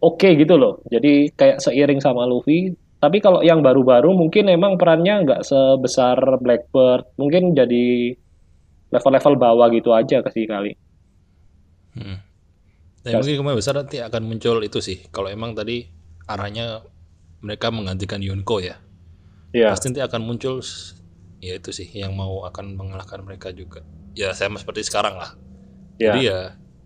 oke 0.01 0.29
gitu 0.41 0.55
loh. 0.57 0.81
Jadi 0.89 1.33
kayak 1.37 1.61
seiring 1.61 2.01
sama 2.01 2.25
Luffy. 2.25 2.73
Tapi 3.01 3.17
kalau 3.25 3.41
yang 3.41 3.65
baru-baru 3.65 4.13
mungkin 4.13 4.53
emang 4.53 4.77
perannya 4.77 5.25
nggak 5.25 5.43
sebesar 5.45 6.17
Blackbird. 6.41 7.17
Mungkin 7.21 7.53
jadi 7.53 8.17
level-level 8.91 9.35
bawah 9.37 9.69
gitu 9.73 9.93
aja 9.93 10.25
kasih 10.25 10.45
kali. 10.49 10.73
Hmm. 11.97 12.19
Dan 13.01 13.21
mungkin 13.25 13.41
kemungkinan 13.41 13.61
besar 13.61 13.75
nanti 13.81 13.97
akan 14.01 14.23
muncul 14.29 14.61
itu 14.61 14.81
sih. 14.85 15.09
Kalau 15.09 15.33
emang 15.33 15.57
tadi 15.57 15.89
arahnya 16.29 16.85
mereka 17.41 17.73
menggantikan 17.73 18.21
Yonko 18.21 18.61
ya. 18.61 18.77
Iya. 19.51 19.75
Pasti 19.75 19.91
nanti 19.91 20.03
akan 20.03 20.21
muncul 20.23 20.63
ya 21.41 21.57
itu 21.57 21.71
sih 21.73 21.89
yang 21.91 22.15
mau 22.15 22.47
akan 22.47 22.77
mengalahkan 22.79 23.25
mereka 23.25 23.51
juga. 23.51 23.83
Ya 24.15 24.31
sama 24.35 24.61
seperti 24.61 24.87
sekarang 24.87 25.19
lah. 25.19 25.35
Iya. 25.99 26.13
Jadi 26.13 26.21
ya 26.27 26.39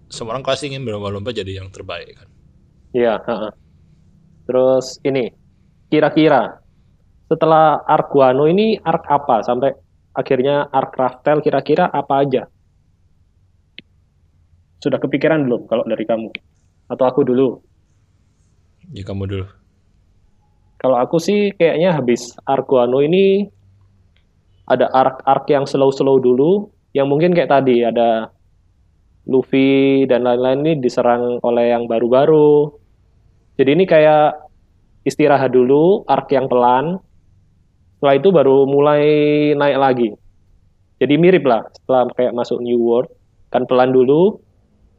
semua 0.08 0.36
orang 0.36 0.46
pasti 0.46 0.70
ingin 0.70 0.86
berlomba-lomba 0.86 1.34
jadi 1.34 1.60
yang 1.60 1.68
terbaik 1.74 2.14
kan. 2.14 2.28
Iya, 2.94 3.18
ha-ha. 3.26 3.50
Terus 4.46 5.02
ini, 5.02 5.34
kira-kira 5.90 6.62
setelah 7.26 7.82
arc 7.82 8.14
Guano 8.14 8.46
ini 8.46 8.78
arc 8.78 9.02
apa 9.10 9.42
sampai 9.42 9.74
akhirnya 10.14 10.70
arc 10.70 10.94
Raftel 10.94 11.42
kira-kira 11.42 11.90
apa 11.90 12.22
aja? 12.22 12.46
Sudah 14.78 15.02
kepikiran 15.02 15.42
belum 15.42 15.66
kalau 15.66 15.82
dari 15.88 16.06
kamu? 16.06 16.30
Atau 16.86 17.04
aku 17.08 17.26
dulu? 17.26 17.58
Ya 18.92 19.02
kamu 19.02 19.24
dulu. 19.26 19.46
Kalau 20.84 21.00
aku 21.00 21.16
sih 21.16 21.48
kayaknya 21.56 21.96
habis 21.96 22.36
arc 22.44 22.68
Guano 22.68 23.00
ini 23.00 23.48
ada 24.68 24.92
arc-arc 24.92 25.48
yang 25.48 25.64
slow-slow 25.64 26.20
dulu, 26.20 26.68
yang 26.92 27.08
mungkin 27.08 27.32
kayak 27.32 27.48
tadi 27.48 27.88
ada 27.88 28.28
Luffy 29.24 30.04
dan 30.04 30.28
lain-lain 30.28 30.60
ini 30.60 30.72
diserang 30.84 31.40
oleh 31.40 31.72
yang 31.72 31.88
baru-baru. 31.88 32.68
Jadi 33.56 33.70
ini 33.72 33.88
kayak 33.88 34.44
istirahat 35.08 35.56
dulu, 35.56 36.04
arc 36.04 36.28
yang 36.36 36.52
pelan. 36.52 37.00
Setelah 37.96 38.14
itu 38.20 38.28
baru 38.28 38.68
mulai 38.68 39.04
naik 39.56 39.78
lagi. 39.80 40.08
Jadi 41.00 41.16
mirip 41.16 41.48
lah 41.48 41.64
setelah 41.72 42.12
kayak 42.12 42.36
masuk 42.36 42.60
New 42.60 42.76
World, 42.76 43.08
kan 43.48 43.64
pelan 43.64 43.88
dulu, 43.88 44.36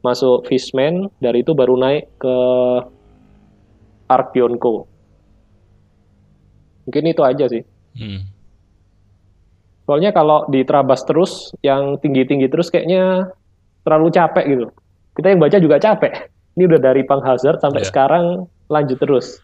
masuk 0.02 0.50
Fishman, 0.50 1.14
dari 1.22 1.46
itu 1.46 1.54
baru 1.54 1.78
naik 1.78 2.10
ke 2.18 2.36
arc 4.10 4.34
Yonko. 4.34 4.95
Mungkin 6.86 7.04
itu 7.10 7.22
aja 7.26 7.44
sih. 7.50 7.62
Hmm. 7.98 8.22
Soalnya 9.86 10.10
kalau 10.10 10.46
diterabas 10.50 11.06
terus, 11.06 11.54
yang 11.62 11.98
tinggi-tinggi 11.98 12.50
terus 12.50 12.70
kayaknya 12.70 13.30
terlalu 13.86 14.10
capek 14.10 14.44
gitu. 14.50 14.66
Kita 15.14 15.26
yang 15.30 15.40
baca 15.42 15.58
juga 15.62 15.76
capek. 15.78 16.12
Ini 16.58 16.62
udah 16.66 16.80
dari 16.82 17.02
Pang 17.06 17.22
Hazard 17.22 17.62
sampai 17.62 17.86
Iya. 17.86 17.88
sekarang 17.90 18.24
lanjut 18.66 18.98
terus. 18.98 19.38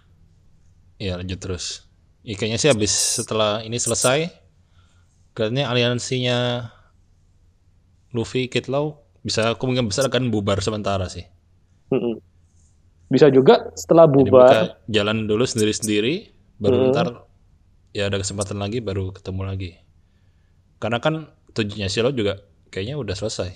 Ya 0.98 1.14
lanjut 1.18 1.38
terus. 1.38 1.86
Ya, 2.22 2.38
kayaknya 2.38 2.58
sih 2.58 2.70
habis 2.70 2.90
setelah 2.94 3.62
ini 3.62 3.78
selesai, 3.78 4.30
kayaknya 5.34 5.66
aliansinya 5.66 6.70
Luffy, 8.14 8.46
Kid 8.46 8.70
Law 8.70 9.02
bisa 9.22 9.54
kemungkinan 9.58 9.90
besar 9.90 10.06
akan 10.10 10.30
bubar 10.30 10.58
sementara 10.62 11.06
sih. 11.06 11.26
Mm-mm. 11.90 12.18
Bisa 13.10 13.30
juga 13.30 13.70
setelah 13.74 14.06
Jadi 14.08 14.14
bubar, 14.30 14.54
jalan 14.90 15.26
dulu 15.30 15.44
sendiri-sendiri, 15.46 16.30
baru 16.58 16.76
Hmm. 16.78 16.88
ntar 16.90 17.06
ya 17.96 18.02
ada 18.08 18.18
kesempatan 18.22 18.58
lagi 18.64 18.78
baru 18.88 19.04
ketemu 19.16 19.42
lagi. 19.50 19.70
Karena 20.82 20.98
kan 21.04 21.14
tujuannya 21.56 21.88
Silo 21.92 22.10
juga 22.12 22.34
kayaknya 22.72 22.96
udah 23.00 23.14
selesai. 23.16 23.50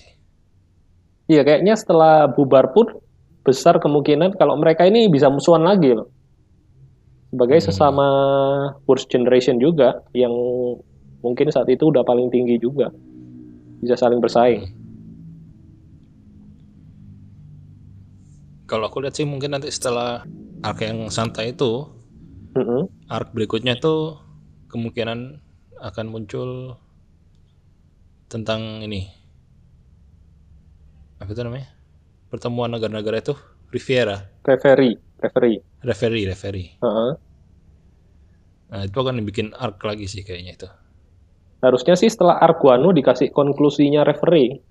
iya 1.31 1.41
kayaknya 1.47 1.73
setelah 1.81 2.13
bubar 2.35 2.65
pun 2.75 2.85
besar 3.47 3.75
kemungkinan 3.83 4.35
kalau 4.39 4.55
mereka 4.61 4.83
ini 4.89 5.07
bisa 5.15 5.27
musuhan 5.31 5.63
lagi 5.69 5.89
loh. 5.97 6.07
Sebagai 7.31 7.59
Hmm. 7.59 7.67
sesama 7.67 8.07
First 8.87 9.11
Generation 9.11 9.59
juga 9.59 9.99
yang 10.15 10.31
mungkin 11.23 11.47
saat 11.51 11.67
itu 11.67 11.91
udah 11.91 12.03
paling 12.07 12.31
tinggi 12.31 12.55
juga. 12.59 12.87
Bisa 13.83 13.95
saling 13.99 14.19
bersaing. 14.23 14.63
Kalau 18.69 18.85
aku 18.89 18.97
lihat 19.03 19.15
sih 19.17 19.27
mungkin 19.31 19.49
nanti 19.55 19.69
setelah 19.77 20.09
arc 20.67 20.79
yang 20.87 20.99
santai 21.17 21.45
itu, 21.55 21.71
Mm-mm. 22.55 22.89
arc 23.15 23.27
berikutnya 23.35 23.73
itu 23.79 23.93
kemungkinan 24.77 25.41
akan 25.81 26.05
muncul 26.05 26.77
tentang 28.29 28.85
ini. 28.85 29.09
Apa 31.17 31.33
itu 31.33 31.41
namanya? 31.41 31.73
Pertemuan 32.29 32.69
negara-negara 32.69 33.17
itu? 33.17 33.33
Riviera. 33.73 34.21
Referee, 34.45 34.93
referee. 35.17 35.57
referee 35.81 36.23
referee. 36.29 36.69
Heeh. 36.77 37.11
nah 38.67 38.83
itu 38.83 38.99
akan 38.99 39.15
dibikin 39.23 39.55
arc 39.55 39.79
lagi 39.81 40.05
sih 40.05 40.21
kayaknya 40.27 40.53
itu. 40.59 40.67
Harusnya 41.63 41.95
sih 41.97 42.11
setelah 42.11 42.37
Arguano 42.37 42.93
dikasih 42.93 43.33
konklusinya 43.33 44.05
referee. 44.05 44.61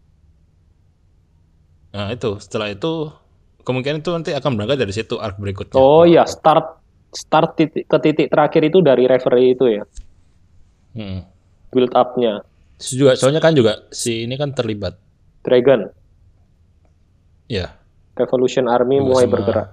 nah 1.97 2.13
itu. 2.13 2.39
Setelah 2.39 2.71
itu 2.71 3.11
kemungkinan 3.65 4.05
itu 4.05 4.11
nanti 4.13 4.31
akan 4.37 4.55
berangkat 4.55 4.79
dari 4.87 4.93
situ 4.95 5.19
arc 5.19 5.41
berikutnya. 5.41 5.81
Oh 5.81 6.05
iya, 6.07 6.29
start 6.29 6.86
start 7.17 7.57
titik, 7.57 7.89
ke 7.89 7.97
titik 7.99 8.29
terakhir 8.29 8.63
itu 8.63 8.79
dari 8.79 9.09
referee 9.09 9.57
itu 9.57 9.65
ya, 9.73 9.83
Hmm. 10.93 11.25
build 11.73 11.93
up-nya. 11.93 12.45
Juga 12.77 13.17
soalnya 13.17 13.41
kan 13.41 13.57
juga 13.57 13.89
si 13.89 14.29
ini 14.29 14.37
kan 14.37 14.53
terlibat 14.53 15.01
Dragon, 15.41 15.89
ya 17.47 17.73
Revolution 18.13 18.67
Army 18.67 18.99
Juga 18.99 19.07
mulai 19.07 19.25
sama- 19.25 19.33
bergerak. 19.33 19.69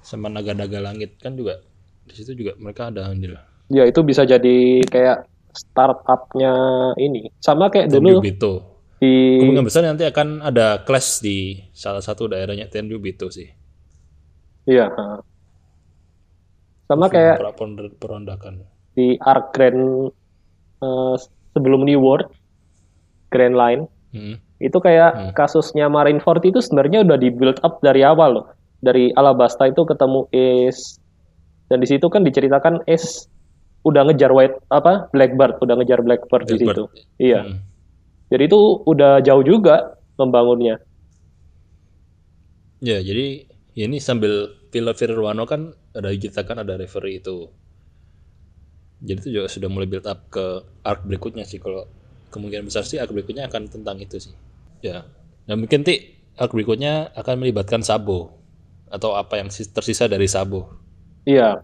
sama 0.00 0.26
naga-naga 0.28 0.80
langit 0.80 1.20
kan 1.20 1.32
juga 1.32 1.60
di 2.02 2.14
situ 2.14 2.32
juga 2.34 2.56
mereka 2.56 2.88
ada 2.88 3.04
andil 3.06 3.36
Ya 3.68 3.84
itu 3.84 4.00
bisa 4.00 4.24
jadi 4.24 4.80
kayak 4.82 5.28
startup-nya 5.52 6.52
ini. 6.96 7.28
Sama 7.36 7.68
kayak 7.68 7.92
dulu, 7.92 8.24
Tenryubito 8.24 8.52
di 8.96 9.36
Kemungkinan 9.36 9.68
besar 9.68 9.84
nanti 9.84 10.02
akan 10.02 10.40
ada 10.40 10.80
clash 10.82 11.20
di 11.20 11.60
salah 11.70 12.00
satu 12.00 12.32
daerahnya 12.32 12.64
Tenryubito 12.66 13.28
sih. 13.28 13.52
iya. 14.64 14.88
Sama 16.88 17.06
kayak 17.06 17.36
perondakan. 18.00 18.64
di 18.96 19.14
arc 19.20 19.54
Grand 19.54 20.10
eh, 20.82 21.14
sebelum 21.52 21.84
New 21.84 22.00
World 22.00 22.32
Grand 23.30 23.54
Line 23.54 23.84
Hmm. 24.08 24.40
itu 24.56 24.72
kayak 24.80 25.36
kasusnya 25.36 25.84
Marineford 25.92 26.40
itu 26.40 26.64
sebenarnya 26.64 27.04
udah 27.04 27.20
di 27.20 27.28
build 27.28 27.60
up 27.60 27.76
dari 27.84 28.00
awal 28.00 28.40
loh 28.40 28.46
dari 28.80 29.12
Alabasta 29.12 29.68
itu 29.68 29.84
ketemu 29.84 30.24
Ace 30.32 30.96
dan 31.68 31.84
di 31.84 31.86
situ 31.92 32.08
kan 32.08 32.24
diceritakan 32.24 32.88
Ace 32.88 33.28
udah 33.84 34.08
ngejar 34.08 34.32
White 34.32 34.64
apa 34.72 35.12
Blackbird 35.12 35.60
udah 35.60 35.76
ngejar 35.76 36.00
Blackbird, 36.00 36.48
di 36.48 36.56
situ 36.56 36.88
iya 37.20 37.44
Hmm. 37.44 37.60
jadi 38.32 38.48
itu 38.48 38.58
udah 38.88 39.20
jauh 39.20 39.44
juga 39.44 39.92
membangunnya 40.16 40.80
Ya, 42.80 43.02
jadi 43.02 43.44
ini 43.74 43.98
sambil 43.98 44.54
Villa 44.70 44.94
Wano 44.94 45.44
kan 45.44 45.74
ada 45.98 46.08
diceritakan 46.14 46.62
ada 46.62 46.74
referee 46.78 47.18
itu. 47.18 47.50
Jadi 48.98 49.18
itu 49.22 49.28
juga 49.30 49.46
sudah 49.50 49.68
mulai 49.70 49.86
build 49.86 50.06
up 50.06 50.26
ke 50.30 50.44
arc 50.82 51.06
berikutnya 51.06 51.46
sih 51.46 51.58
kalau 51.62 51.86
kemungkinan 52.30 52.66
besar 52.66 52.82
sih 52.82 52.98
arc 52.98 53.10
berikutnya 53.14 53.46
akan 53.50 53.66
tentang 53.70 53.98
itu 53.98 54.18
sih. 54.18 54.34
Ya. 54.82 55.06
Dan 55.46 55.62
mungkin 55.62 55.82
ti 55.86 56.18
arc 56.38 56.50
berikutnya 56.54 57.14
akan 57.14 57.34
melibatkan 57.42 57.82
Sabo 57.82 58.34
atau 58.88 59.14
apa 59.14 59.38
yang 59.42 59.50
sis- 59.50 59.70
tersisa 59.70 60.06
dari 60.08 60.26
Sabo. 60.30 60.70
iya 61.28 61.60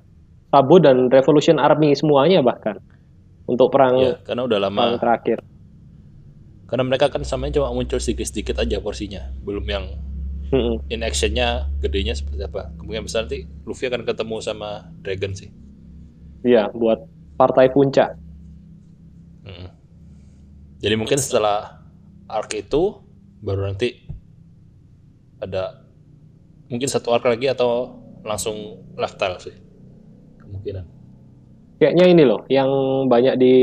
Sabo 0.53 0.77
dan 0.79 1.09
Revolution 1.09 1.57
Army 1.57 1.97
semuanya 1.97 2.45
bahkan 2.45 2.79
untuk 3.49 3.73
perang 3.73 3.97
Ya, 3.97 4.15
karena 4.23 4.45
udah 4.45 4.59
lama 4.61 4.77
perang 4.77 5.01
terakhir 5.01 5.39
karena 6.65 6.85
mereka 6.91 7.13
kan 7.13 7.23
samanya 7.23 7.61
cuma 7.61 7.71
muncul 7.77 8.01
sedikit-sedikit 8.01 8.57
aja 8.59 8.81
porsinya, 8.81 9.31
belum 9.45 9.65
yang 9.69 9.85
Mm-mm. 10.53 10.83
in 10.93 11.01
actionnya 11.05 11.69
gedenya 11.81 12.13
seperti 12.17 12.45
apa. 12.45 12.73
Kemungkinan 12.77 13.05
besar 13.07 13.27
nanti 13.27 13.49
Luffy 13.65 13.89
akan 13.89 14.05
ketemu 14.05 14.37
sama 14.45 14.91
Dragon 15.01 15.33
sih. 15.33 15.51
iya 16.45 16.69
buat 16.73 17.01
partai 17.41 17.73
puncak 17.73 18.17
Mm. 19.45 19.69
Jadi 20.81 20.95
mungkin 20.97 21.21
setelah 21.21 21.85
arc 22.25 22.57
itu 22.57 22.97
baru 23.45 23.69
nanti 23.69 24.09
ada 25.37 25.85
mungkin 26.73 26.89
satu 26.89 27.13
arc 27.13 27.29
lagi 27.29 27.53
atau 27.53 28.01
langsung 28.25 28.81
lifestyle 28.97 29.37
sih 29.37 29.53
kemungkinan. 30.41 30.85
kayaknya 31.77 32.05
ini 32.09 32.23
loh 32.25 32.41
yang 32.49 32.71
banyak 33.13 33.37
di 33.37 33.55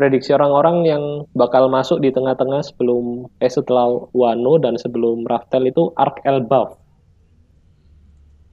prediksi 0.00 0.32
orang-orang 0.32 0.88
yang 0.88 1.02
bakal 1.36 1.68
masuk 1.68 2.00
di 2.00 2.08
tengah-tengah 2.08 2.64
sebelum 2.64 3.28
eh 3.36 3.52
setelah 3.52 4.08
Wano 4.16 4.56
dan 4.56 4.80
sebelum 4.80 5.28
Raftel 5.28 5.68
itu 5.68 5.92
Arc 6.00 6.24
Elbaf. 6.24 6.80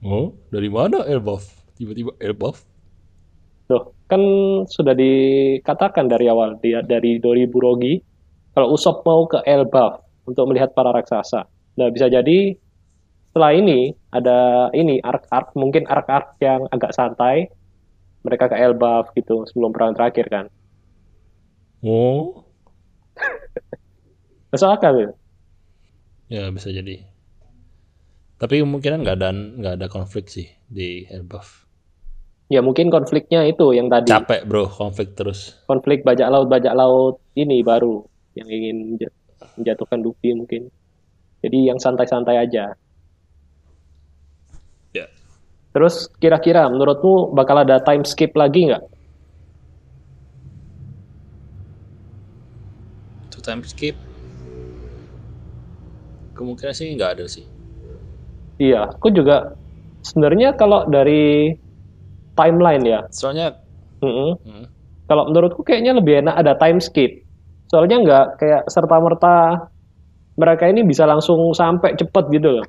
Oh, 0.04 0.36
dari 0.52 0.68
mana 0.68 1.08
Elbaf? 1.08 1.48
Tiba-tiba 1.80 2.12
Elbaf? 2.20 2.68
Tuh, 3.64 3.96
kan 4.12 4.20
sudah 4.68 4.92
dikatakan 4.92 6.04
dari 6.12 6.28
awal 6.28 6.60
dia 6.60 6.84
dari 6.84 7.16
Dori 7.16 7.48
Burogi 7.48 7.96
kalau 8.52 8.76
Usopp 8.76 9.08
mau 9.08 9.24
ke 9.24 9.40
Elbaf 9.48 10.04
untuk 10.28 10.52
melihat 10.52 10.76
para 10.76 10.92
raksasa. 10.92 11.48
Nah, 11.80 11.88
bisa 11.88 12.12
jadi 12.12 12.52
setelah 13.32 13.56
ini 13.56 13.96
ada 14.12 14.68
ini 14.76 15.00
arc-arc 15.00 15.56
mungkin 15.56 15.88
arc-arc 15.88 16.36
yang 16.44 16.68
agak 16.68 16.92
santai 16.92 17.48
mereka 18.20 18.52
ke 18.52 18.56
Elbaf 18.60 19.16
gitu 19.16 19.48
sebelum 19.48 19.72
perang 19.72 19.96
terakhir 19.96 20.28
kan. 20.28 20.44
Oh, 21.78 22.42
Masuk 24.48 24.70
akal 24.72 24.92
ya? 24.96 25.10
ya 26.28 26.42
bisa 26.48 26.72
jadi. 26.72 27.04
Tapi 28.38 28.62
kemungkinan 28.62 29.04
nggak 29.04 29.16
ada 29.18 29.28
nggak 29.34 29.74
ada 29.76 29.86
konflik 29.86 30.26
sih 30.26 30.48
di 30.64 31.04
Elbaf. 31.04 31.68
Ya 32.48 32.64
mungkin 32.64 32.88
konfliknya 32.88 33.44
itu 33.44 33.76
yang 33.76 33.92
tadi. 33.92 34.08
Capek 34.08 34.48
bro 34.48 34.64
konflik 34.66 35.12
terus. 35.12 35.52
konflik 35.68 36.00
bajak 36.00 36.32
laut 36.32 36.48
bajak 36.48 36.72
laut 36.72 37.20
ini 37.36 37.60
baru 37.60 38.08
yang 38.32 38.48
ingin 38.48 38.76
menja- 38.96 39.14
menjatuhkan 39.60 40.00
Luffy 40.00 40.32
mungkin. 40.32 40.72
Jadi 41.44 41.68
yang 41.68 41.76
santai-santai 41.76 42.40
aja. 42.40 42.72
Ya. 44.96 45.06
Terus 45.76 46.08
kira-kira 46.16 46.66
menurutmu 46.72 47.36
bakal 47.36 47.62
ada 47.68 47.78
time 47.84 48.02
skip 48.08 48.32
lagi 48.32 48.72
nggak? 48.72 48.82
Itu 53.38 53.46
time 53.46 53.62
skip. 53.62 53.94
Kemungkinan 56.34 56.74
sih 56.74 56.90
nggak 56.98 57.10
ada 57.14 57.24
sih. 57.30 57.46
Iya, 58.58 58.90
aku 58.98 59.14
juga 59.14 59.54
sebenarnya 60.02 60.58
kalau 60.58 60.82
dari 60.90 61.54
timeline 62.34 62.82
ya, 62.82 63.00
Soalnya 63.14 63.54
mm-mm, 64.02 64.42
hmm, 64.42 64.64
kalau 65.06 65.30
menurutku 65.30 65.62
kayaknya 65.62 65.94
lebih 65.94 66.26
enak 66.26 66.34
ada 66.34 66.58
time 66.58 66.82
skip. 66.82 67.22
Soalnya 67.70 68.02
nggak 68.02 68.26
kayak 68.42 68.62
serta-merta 68.66 69.70
mereka 70.34 70.66
ini 70.66 70.82
bisa 70.82 71.06
langsung 71.06 71.54
sampai 71.54 71.94
cepet 71.94 72.24
gitu 72.34 72.58
loh. 72.58 72.66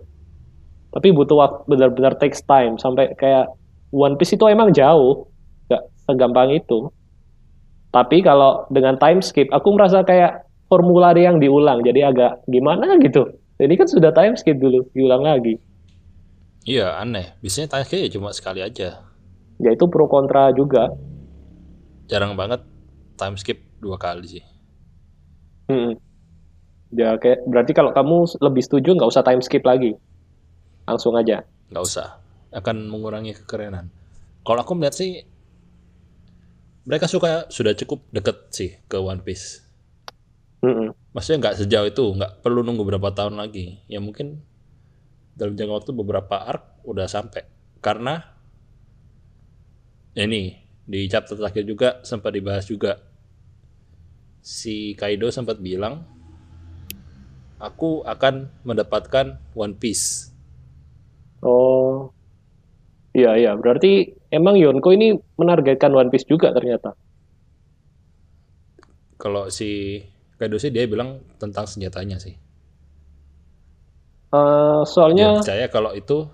Tapi 0.93 1.09
butuh 1.09 1.37
waktu 1.37 1.59
benar-benar 1.65 2.13
takes 2.21 2.45
time 2.45 2.77
sampai 2.77 3.17
kayak 3.17 3.49
One 3.89 4.21
Piece 4.21 4.37
itu 4.37 4.45
emang 4.45 4.69
jauh, 4.69 5.33
nggak 5.65 5.81
segampang 6.05 6.53
itu. 6.53 6.93
Tapi 7.89 8.21
kalau 8.21 8.69
dengan 8.69 9.01
time 9.01 9.25
skip, 9.25 9.49
aku 9.49 9.73
merasa 9.73 10.05
kayak 10.05 10.48
formula 10.69 11.11
yang 11.17 11.41
diulang, 11.41 11.81
jadi 11.81 12.13
agak 12.13 12.45
gimana 12.45 12.95
gitu. 13.01 13.25
Ini 13.59 13.75
kan 13.75 13.89
sudah 13.89 14.13
time 14.15 14.37
skip 14.39 14.55
dulu, 14.55 14.87
diulang 14.95 15.25
lagi. 15.25 15.59
iya 16.63 16.95
aneh. 17.01 17.35
Biasanya 17.43 17.67
time 17.73 17.85
skip 17.89 17.99
ya 17.99 18.09
cuma 18.13 18.29
sekali 18.31 18.61
aja. 18.63 19.01
Ya 19.59 19.69
itu 19.73 19.89
pro 19.91 20.05
kontra 20.07 20.53
juga. 20.55 20.93
Jarang 22.07 22.37
banget 22.39 22.63
time 23.17 23.35
skip 23.35 23.59
dua 23.81 23.97
kali 23.99 24.39
sih. 24.39 24.43
Mm-mm. 25.67 25.97
Ya 26.95 27.17
kayak 27.19 27.43
berarti 27.45 27.73
kalau 27.75 27.91
kamu 27.91 28.29
lebih 28.39 28.63
setuju 28.63 28.95
nggak 28.95 29.09
usah 29.11 29.21
time 29.25 29.43
skip 29.43 29.61
lagi, 29.61 29.93
langsung 30.87 31.13
aja. 31.13 31.45
nggak 31.69 31.85
usah 31.85 32.17
akan 32.49 32.89
mengurangi 32.89 33.37
kekerenan 33.37 33.93
kalau 34.41 34.65
aku 34.65 34.73
melihat 34.73 34.97
sih 34.97 35.21
mereka 36.89 37.05
suka 37.05 37.45
sudah 37.53 37.77
cukup 37.77 38.01
deket 38.09 38.37
sih 38.49 38.69
ke 38.89 38.97
One 38.97 39.21
Piece 39.21 39.61
Mm-mm. 40.59 40.91
maksudnya 41.15 41.37
nggak 41.47 41.57
sejauh 41.63 41.87
itu 41.87 42.03
nggak 42.19 42.43
perlu 42.43 42.61
nunggu 42.63 42.83
berapa 42.83 43.09
tahun 43.15 43.39
lagi 43.39 43.79
ya 43.87 44.03
mungkin 44.03 44.43
dalam 45.39 45.55
jangka 45.55 45.73
waktu 45.83 45.91
beberapa 45.95 46.35
arc 46.35 46.83
udah 46.83 47.07
sampai 47.07 47.47
karena 47.79 48.27
ya 50.13 50.27
ini 50.27 50.59
di 50.83 51.07
chapter 51.07 51.39
terakhir 51.39 51.63
juga 51.63 51.89
sempat 52.03 52.35
dibahas 52.35 52.67
juga 52.67 52.99
si 54.43 54.97
Kaido 54.99 55.31
sempat 55.31 55.63
bilang 55.63 56.03
aku 57.59 58.03
akan 58.03 58.51
mendapatkan 58.67 59.39
One 59.55 59.75
Piece 59.79 60.29
Oh, 61.39 62.11
iya 63.15 63.31
iya. 63.39 63.51
Berarti 63.55 64.11
emang 64.27 64.59
Yonko 64.59 64.91
ini 64.91 65.15
menargetkan 65.39 65.91
One 65.95 66.11
Piece 66.11 66.27
juga 66.27 66.51
ternyata. 66.51 66.91
kalau 69.19 69.51
si 69.51 69.99
Kaido 70.39 70.55
sih 70.55 70.71
dia 70.71 70.87
bilang 70.87 71.19
tentang 71.35 71.67
senjatanya 71.67 72.15
sih. 72.17 72.33
Dia 74.31 74.85
soalnya 74.85 75.27
percaya 75.41 75.65
kalau 75.67 75.91
itu 75.93 76.29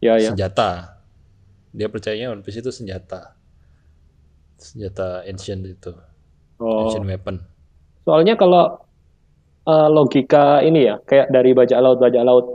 ya 0.00 0.16
ya. 0.16 0.32
senjata. 0.32 0.98
Dia 1.76 1.88
percayanya 1.92 2.32
One 2.32 2.40
Piece 2.40 2.60
itu 2.60 2.72
senjata. 2.72 3.36
Senjata 4.56 5.22
ancient 5.28 5.62
itu. 5.68 5.92
Oh, 6.56 6.88
Ancient 6.88 7.04
weapon. 7.04 7.36
soalnya 8.06 8.32
kalau 8.40 8.64
eh, 9.68 9.88
logika 9.92 10.62
ini 10.64 10.88
ya, 10.88 10.96
kayak 11.04 11.28
dari 11.28 11.52
bajak 11.52 11.78
laut 11.84 11.98
bajak 12.00 12.24
laut 12.24 12.46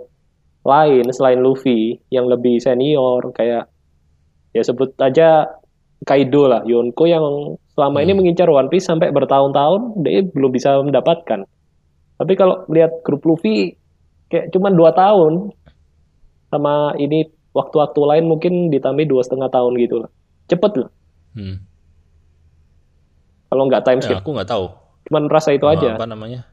lain 0.66 1.06
selain 1.14 1.42
Luffy 1.42 1.98
yang 2.10 2.26
lebih 2.30 2.58
senior 2.62 3.30
kayak 3.34 3.70
ya 4.54 4.62
sebut 4.66 4.94
aja 5.02 5.46
Kaido 6.02 6.50
lah, 6.50 6.66
Yonko 6.66 7.06
yang 7.06 7.26
selama 7.82 7.98
ini 8.06 8.14
mengincar 8.14 8.46
One 8.46 8.70
Piece 8.70 8.86
sampai 8.86 9.10
bertahun-tahun 9.10 10.06
dia 10.06 10.22
belum 10.22 10.54
bisa 10.54 10.78
mendapatkan. 10.86 11.50
Tapi 12.22 12.34
kalau 12.38 12.62
melihat 12.70 13.02
grup 13.02 13.26
Luffy 13.26 13.74
kayak 14.30 14.54
cuma 14.54 14.70
dua 14.70 14.94
tahun 14.94 15.50
sama 16.54 16.94
ini 17.02 17.26
waktu-waktu 17.58 17.98
lain 18.06 18.30
mungkin 18.30 18.70
ditambah 18.70 19.10
dua 19.10 19.26
setengah 19.26 19.50
tahun 19.50 19.82
gitu 19.82 20.06
lah. 20.06 20.14
Cepet 20.46 20.72
loh. 20.78 20.90
Hmm. 21.34 21.58
Kalau 23.50 23.66
nggak 23.66 23.82
time 23.82 23.98
Ya, 23.98 24.06
skip, 24.06 24.18
aku 24.22 24.30
nggak 24.30 24.50
tahu. 24.54 24.66
cuman 25.10 25.24
merasa 25.26 25.50
itu 25.50 25.66
aja. 25.66 25.98
Apa 25.98 26.06
namanya? 26.06 26.46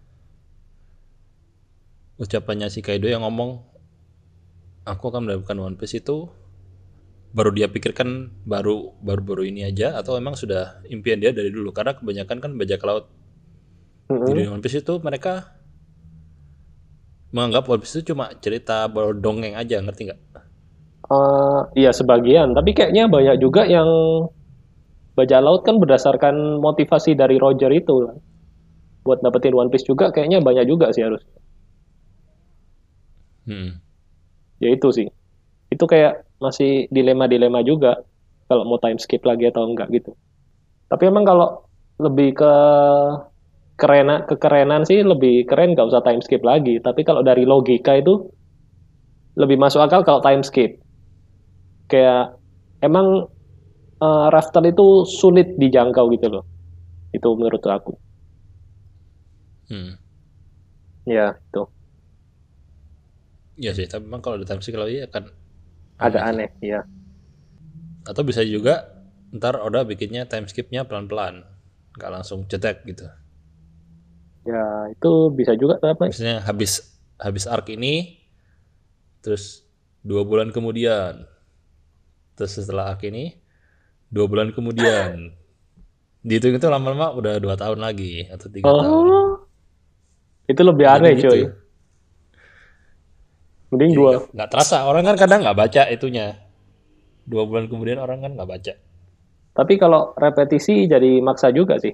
Ucapannya 2.17 2.73
si 2.73 2.81
Kaido 2.81 3.05
yang 3.05 3.21
ngomong, 3.21 3.61
aku 4.89 5.05
akan 5.13 5.29
mendapatkan 5.29 5.61
One 5.61 5.77
Piece 5.77 6.01
itu 6.01 6.33
baru 7.37 7.51
dia 7.57 7.69
pikirkan 7.75 8.09
baru 8.53 8.77
baru 9.07 9.23
baru 9.29 9.43
ini 9.51 9.61
aja 9.71 9.89
atau 10.01 10.17
emang 10.21 10.35
sudah 10.43 10.81
impian 10.95 11.19
dia 11.23 11.31
dari 11.39 11.51
dulu 11.57 11.71
karena 11.77 11.93
kebanyakan 11.99 12.39
kan 12.45 12.53
bajak 12.61 12.83
laut 12.89 13.05
Mm-mm. 14.11 14.29
Di 14.29 14.31
dunia 14.37 14.55
One 14.55 14.63
Piece 14.63 14.79
itu 14.85 14.95
mereka 15.03 15.33
menganggap 17.35 17.65
One 17.73 17.81
Piece 17.83 17.95
itu 18.01 18.13
cuma 18.13 18.27
cerita 18.45 18.77
berdongeng 18.89 19.55
aja, 19.61 19.77
ngerti 19.85 20.03
nggak? 20.13 20.21
Eh, 21.09 21.61
iya 21.81 21.91
sebagian, 21.99 22.49
tapi 22.57 22.71
kayaknya 22.77 23.05
banyak 23.09 23.37
juga 23.45 23.63
yang 23.75 23.89
bajak 25.19 25.41
laut 25.47 25.61
kan 25.69 25.77
berdasarkan 25.83 26.35
motivasi 26.67 27.11
dari 27.21 27.37
Roger 27.45 27.69
itu 27.81 27.95
lah. 28.09 28.17
Buat 29.07 29.21
dapetin 29.27 29.55
One 29.61 29.71
Piece 29.73 29.87
juga 29.91 30.07
kayaknya 30.15 30.39
banyak 30.49 30.67
juga 30.73 30.87
sih 30.97 31.05
harus. 31.07 31.23
Hmm. 33.47 33.81
Ya 34.63 34.69
itu 34.75 34.89
sih. 34.97 35.07
Itu 35.79 35.87
kayak 35.87 36.27
masih 36.43 36.91
dilema-dilema 36.91 37.63
juga 37.63 38.03
kalau 38.51 38.67
mau 38.67 38.83
time 38.83 38.99
skip 38.99 39.23
lagi 39.23 39.47
atau 39.47 39.63
enggak 39.71 39.87
gitu. 39.95 40.11
Tapi 40.91 41.03
emang 41.07 41.23
kalau 41.23 41.63
lebih 42.03 42.35
ke 42.35 42.53
kerenan 43.79 44.27
kekerenan 44.27 44.83
sih 44.91 45.07
lebih 45.07 45.47
keren 45.47 45.79
nggak 45.79 45.87
usah 45.87 46.03
time 46.03 46.19
skip 46.19 46.43
lagi. 46.43 46.83
Tapi 46.83 47.07
kalau 47.07 47.23
dari 47.23 47.47
logika 47.47 47.95
itu 47.95 48.27
lebih 49.39 49.55
masuk 49.63 49.81
akal 49.87 50.03
kalau 50.03 50.19
time 50.19 50.43
skip. 50.43 50.83
Kayak 51.87 52.37
emang 52.83 53.07
eh, 54.03 54.27
Raftel 54.35 54.75
itu 54.75 55.07
sulit 55.07 55.55
dijangkau 55.63 56.05
gitu 56.15 56.27
loh. 56.35 56.45
Itu 57.15 57.29
menurut 57.39 57.63
aku. 57.65 57.93
Hmm. 59.69 60.01
Ya, 61.07 61.41
itu. 61.49 61.73
Iya 63.61 63.71
sih, 63.77 63.87
tapi 63.91 64.03
memang 64.07 64.23
kalau 64.23 64.37
ada 64.39 64.47
time 64.49 64.63
skip 64.63 64.79
lagi 64.79 65.03
akan 65.03 65.23
Agak 65.99 66.23
aneh, 66.23 66.51
ya. 66.63 66.87
atau 68.09 68.23
bisa 68.25 68.41
juga 68.41 68.89
ntar 69.37 69.61
Oda 69.61 69.85
bikinnya 69.85 70.25
time 70.25 70.49
skipnya 70.49 70.89
pelan-pelan, 70.89 71.45
nggak 71.99 72.11
langsung 72.11 72.49
cetek 72.49 72.81
gitu. 72.89 73.05
Ya, 74.49 74.89
itu 74.89 75.29
bisa 75.37 75.53
juga 75.59 75.77
tapi 75.77 76.09
Misalnya 76.09 76.41
habis 76.41 76.81
habis 77.21 77.45
arc 77.45 77.69
ini, 77.69 78.17
terus 79.21 79.69
dua 80.01 80.25
bulan 80.25 80.49
kemudian, 80.55 81.29
terus 82.33 82.57
setelah 82.57 82.97
arc 82.97 83.05
ini 83.05 83.37
dua 84.09 84.25
bulan 84.25 84.57
kemudian, 84.57 85.37
dihitung 86.25 86.57
itu 86.57 86.67
lama-lama 86.73 87.13
udah 87.13 87.37
dua 87.37 87.61
tahun 87.61 87.85
lagi 87.85 88.25
atau 88.33 88.49
tiga 88.49 88.73
tahun. 88.73 89.05
Oh. 89.05 89.29
Itu 90.49 90.65
lebih 90.65 90.89
aneh, 90.89 91.13
Jadi 91.13 91.23
coy. 91.29 91.41
gitu. 91.45 91.68
Mending 93.69 93.91
Jadi 93.91 93.99
dua. 93.99 94.13
nggak- 94.27 94.51
terasa 94.51 94.79
orang 94.83 95.05
kan 95.05 95.17
kadang 95.17 95.41
nggak 95.43 95.59
baca 95.59 95.83
itunya. 95.87 96.41
Dua 97.23 97.45
bulan 97.45 97.69
kemudian 97.69 97.99
orang 97.99 98.21
kan 98.21 98.33
nggak 98.33 98.49
baca. 98.49 98.73
Tapi 99.53 99.75
kalau 99.75 100.15
repetisi 100.15 100.87
jadi 100.87 101.19
maksa 101.19 101.51
juga 101.51 101.77
sih. 101.77 101.93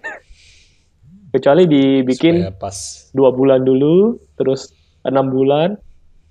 Kecuali 1.31 1.67
dibikin 1.67 2.45
Supaya 2.45 2.55
pas. 2.55 2.77
dua 3.11 3.31
bulan 3.31 3.61
dulu, 3.61 3.97
terus 4.35 4.71
enam 5.03 5.27
bulan, 5.27 5.75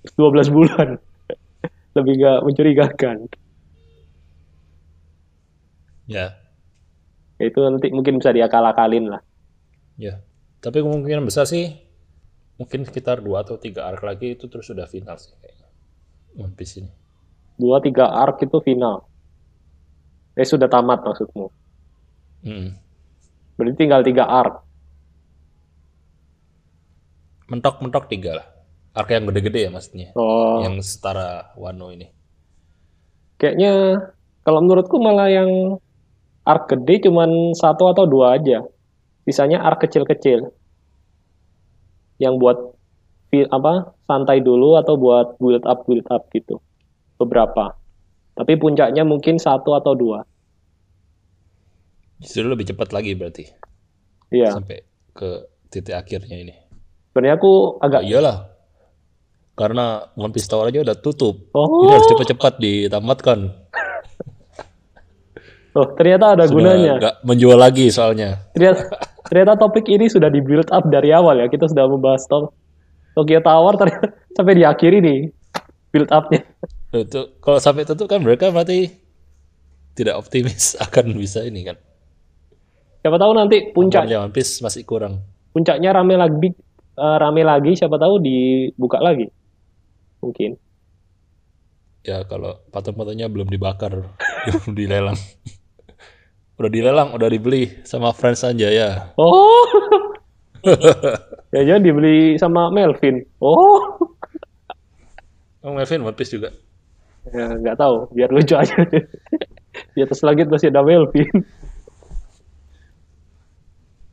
terus 0.00 0.14
12 0.16 0.48
bulan. 0.48 0.88
Lebih 1.96 2.14
nggak 2.16 2.38
mencurigakan. 2.40 3.16
Ya, 6.06 6.36
Ya, 7.34 7.44
Itu 7.44 7.60
nanti 7.62 7.90
mungkin 7.90 8.16
bisa 8.16 8.30
diakal-akalin 8.30 9.10
lah. 9.10 9.20
ya. 9.96 10.20
Tapi 10.58 10.80
kemungkinan 10.80 11.24
besar 11.24 11.44
sih 11.44 11.68
mungkin 12.54 12.86
sekitar 12.86 13.18
dua 13.18 13.42
atau 13.42 13.58
tiga 13.58 13.90
arc 13.90 14.02
lagi 14.02 14.38
itu 14.38 14.46
terus 14.46 14.70
sudah 14.70 14.86
final 14.86 15.18
sih 15.18 15.34
kayaknya. 15.38 15.68
One 16.38 16.54
Piece 16.54 16.78
ini. 16.78 16.90
Dua 17.54 17.78
tiga 17.78 18.10
arc 18.10 18.42
itu 18.42 18.58
final. 18.62 19.06
Eh 20.34 20.46
sudah 20.46 20.66
tamat 20.66 21.02
maksudmu. 21.02 21.46
Hmm. 22.42 22.74
Berarti 23.54 23.74
tinggal 23.78 24.02
tiga 24.02 24.26
arc. 24.26 24.54
Mentok-mentok 27.46 28.08
tiga 28.08 28.40
lah. 28.40 28.46
Arc 28.94 29.10
yang 29.10 29.26
gede-gede 29.26 29.66
ya 29.66 29.70
maksudnya. 29.70 30.08
Oh, 30.14 30.62
Yang 30.62 30.86
setara 30.86 31.52
Wano 31.58 31.90
ini. 31.90 32.10
kayaknya 33.34 33.98
kalau 34.46 34.62
menurutku 34.62 34.96
malah 35.02 35.26
yang 35.26 35.76
arc 36.46 36.70
gede 36.70 37.10
cuman 37.10 37.52
satu 37.52 37.90
atau 37.90 38.06
dua 38.06 38.38
aja. 38.38 38.62
Sisanya 39.26 39.60
arc 39.60 39.84
kecil-kecil. 39.84 40.48
Yang 42.18 42.34
buat 42.38 42.58
apa 43.34 43.72
santai 44.06 44.38
dulu 44.38 44.78
atau 44.78 44.94
buat 44.94 45.34
build 45.42 45.66
up 45.66 45.82
build 45.86 46.06
up 46.06 46.30
gitu. 46.30 46.62
Beberapa. 47.18 47.74
Tapi 48.34 48.54
puncaknya 48.54 49.02
mungkin 49.02 49.38
satu 49.38 49.74
atau 49.74 49.94
dua. 49.94 50.22
Justru 52.22 52.46
lebih 52.46 52.66
cepat 52.70 52.94
lagi 52.94 53.14
berarti. 53.18 53.44
Iya. 54.30 54.54
Sampai 54.54 54.86
ke 55.10 55.46
titik 55.68 55.94
akhirnya 55.94 56.36
ini. 56.38 56.54
Sebenarnya 57.10 57.34
aku 57.38 57.52
Oh, 57.78 57.82
agak 57.82 58.02
iyalah. 58.06 58.50
Karena 59.54 60.02
One 60.18 60.34
Piece 60.34 60.50
Tower 60.50 60.66
aja 60.66 60.82
udah 60.82 60.98
tutup. 60.98 61.50
Oh. 61.54 61.86
Ini 61.86 61.94
harus 61.94 62.06
cepat-cepat 62.10 62.52
ditamatkan. 62.58 63.38
Oh, 65.74 65.86
ternyata 65.98 66.38
ada 66.38 66.46
Sudah 66.46 66.54
gunanya. 66.54 66.92
nggak 67.02 67.16
menjual 67.26 67.58
lagi 67.58 67.90
soalnya. 67.90 68.46
Ternyata, 68.54 68.82
ternyata 69.24 69.56
topik 69.56 69.88
ini 69.88 70.06
sudah 70.06 70.28
di 70.28 70.44
build 70.44 70.68
up 70.70 70.84
dari 70.88 71.10
awal 71.10 71.40
ya. 71.40 71.46
Kita 71.48 71.68
sudah 71.68 71.88
membahas 71.88 72.24
to 72.28 72.52
Tokyo 73.14 73.40
Tower 73.40 73.74
ternyata 73.78 74.10
sampai 74.34 74.54
diakhiri 74.58 74.98
nih 75.00 75.20
build 75.94 76.10
up-nya. 76.10 76.42
Itu 76.90 77.38
kalau 77.38 77.62
sampai 77.62 77.86
tutup 77.86 78.10
kan 78.10 78.22
mereka 78.22 78.50
berarti 78.50 78.90
tidak 79.94 80.18
optimis 80.18 80.74
akan 80.84 81.14
bisa 81.14 81.46
ini 81.46 81.62
kan. 81.62 81.78
Siapa 83.04 83.20
tahu 83.20 83.32
nanti 83.36 83.70
puncak 83.70 84.08
Puncaknya 84.08 84.24
One 84.24 84.32
Piece 84.34 84.64
masih 84.64 84.82
kurang. 84.82 85.20
puncaknya 85.54 85.94
rame 85.94 86.18
lagi 86.18 86.50
eh, 86.98 87.16
rame 87.22 87.46
lagi 87.46 87.78
siapa 87.78 87.94
tahu 87.94 88.18
dibuka 88.18 88.98
lagi. 88.98 89.30
Mungkin. 90.18 90.58
Ya 92.04 92.20
kalau 92.26 92.58
patung-patungnya 92.74 93.30
belum 93.30 93.48
dibakar, 93.48 94.08
belum 94.44 94.74
dilelang. 94.74 95.16
Udah 96.54 96.70
dilelang, 96.70 97.08
udah 97.14 97.28
dibeli 97.28 97.82
sama 97.82 98.14
Friends 98.14 98.46
Anjaya. 98.46 99.10
Oh. 99.18 99.66
ya 101.54 101.60
jangan 101.66 101.82
dibeli 101.82 102.38
sama 102.38 102.70
Melvin. 102.70 103.26
Oh. 103.42 103.98
Oh, 105.64 105.72
Melvin 105.72 106.04
One 106.04 106.16
Piece 106.16 106.36
juga. 106.36 106.52
Ya 107.32 107.56
nggak 107.56 107.80
tahu, 107.80 108.12
biar 108.12 108.28
lucu 108.28 108.52
aja. 108.52 108.76
Di 109.96 110.00
atas 110.04 110.20
langit 110.22 110.46
masih 110.46 110.68
ada 110.68 110.84
Melvin. 110.84 111.30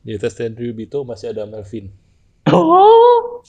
Di 0.02 0.18
atas 0.18 0.34
Tenryubito 0.34 1.06
masih 1.06 1.30
ada 1.36 1.46
Melvin. 1.46 1.94
Oh. 2.50 3.44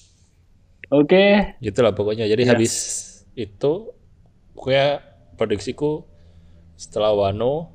Oke. 0.92 1.56
Gitulah 1.64 1.96
pokoknya. 1.96 2.28
Jadi 2.28 2.44
Ya. 2.44 2.52
habis 2.52 2.74
itu 3.32 3.96
pokoknya 4.52 5.00
prediksiku 5.40 6.04
setelah 6.76 7.16
Wano 7.16 7.72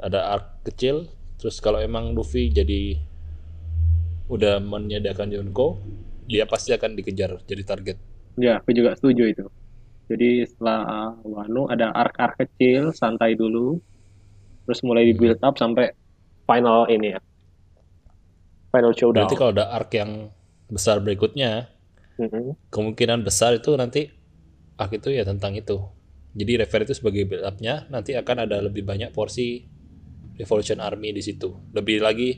ada 0.00 0.36
arc 0.36 0.66
kecil 0.68 1.08
terus 1.36 1.60
kalau 1.60 1.80
emang 1.80 2.16
Luffy 2.16 2.48
jadi 2.48 2.96
udah 4.26 4.58
menyediakan 4.58 5.30
Yonko 5.30 5.78
dia 6.26 6.42
pasti 6.50 6.74
akan 6.74 6.98
dikejar 6.98 7.38
jadi 7.46 7.62
target. 7.62 7.96
Ya, 8.36 8.58
aku 8.58 8.74
juga 8.74 8.98
setuju 8.98 9.30
itu. 9.30 9.46
Jadi 10.10 10.42
setelah 10.46 11.14
uh, 11.14 11.30
Wano 11.30 11.70
ada 11.70 11.90
arc-arc 11.94 12.38
kecil, 12.46 12.90
santai 12.94 13.38
dulu, 13.38 13.78
terus 14.66 14.82
mulai 14.82 15.06
di 15.06 15.14
build 15.14 15.38
up 15.42 15.54
sampai 15.58 15.90
final 16.46 16.86
ini 16.90 17.14
ya, 17.14 17.20
final 18.70 18.92
showdown. 18.94 19.26
Berarti 19.26 19.36
kalau 19.38 19.52
ada 19.54 19.66
arc 19.70 19.90
yang 19.94 20.30
besar 20.66 20.98
berikutnya 20.98 21.70
Mhm. 22.16 22.72
kemungkinan 22.72 23.22
besar 23.22 23.60
itu 23.60 23.76
nanti 23.78 24.10
arc 24.78 24.92
itu 24.94 25.14
ya 25.14 25.22
tentang 25.22 25.54
itu. 25.54 25.78
Jadi 26.36 26.52
refer 26.60 26.84
itu 26.84 26.92
sebagai 26.92 27.24
build 27.24 27.44
up-nya 27.46 27.88
nanti 27.88 28.12
akan 28.12 28.44
ada 28.44 28.60
lebih 28.60 28.84
banyak 28.84 29.14
porsi 29.14 29.64
Revolution 30.36 30.78
Army 30.80 31.12
di 31.12 31.22
situ. 31.24 31.48
Lebih 31.72 32.04
lagi 32.04 32.30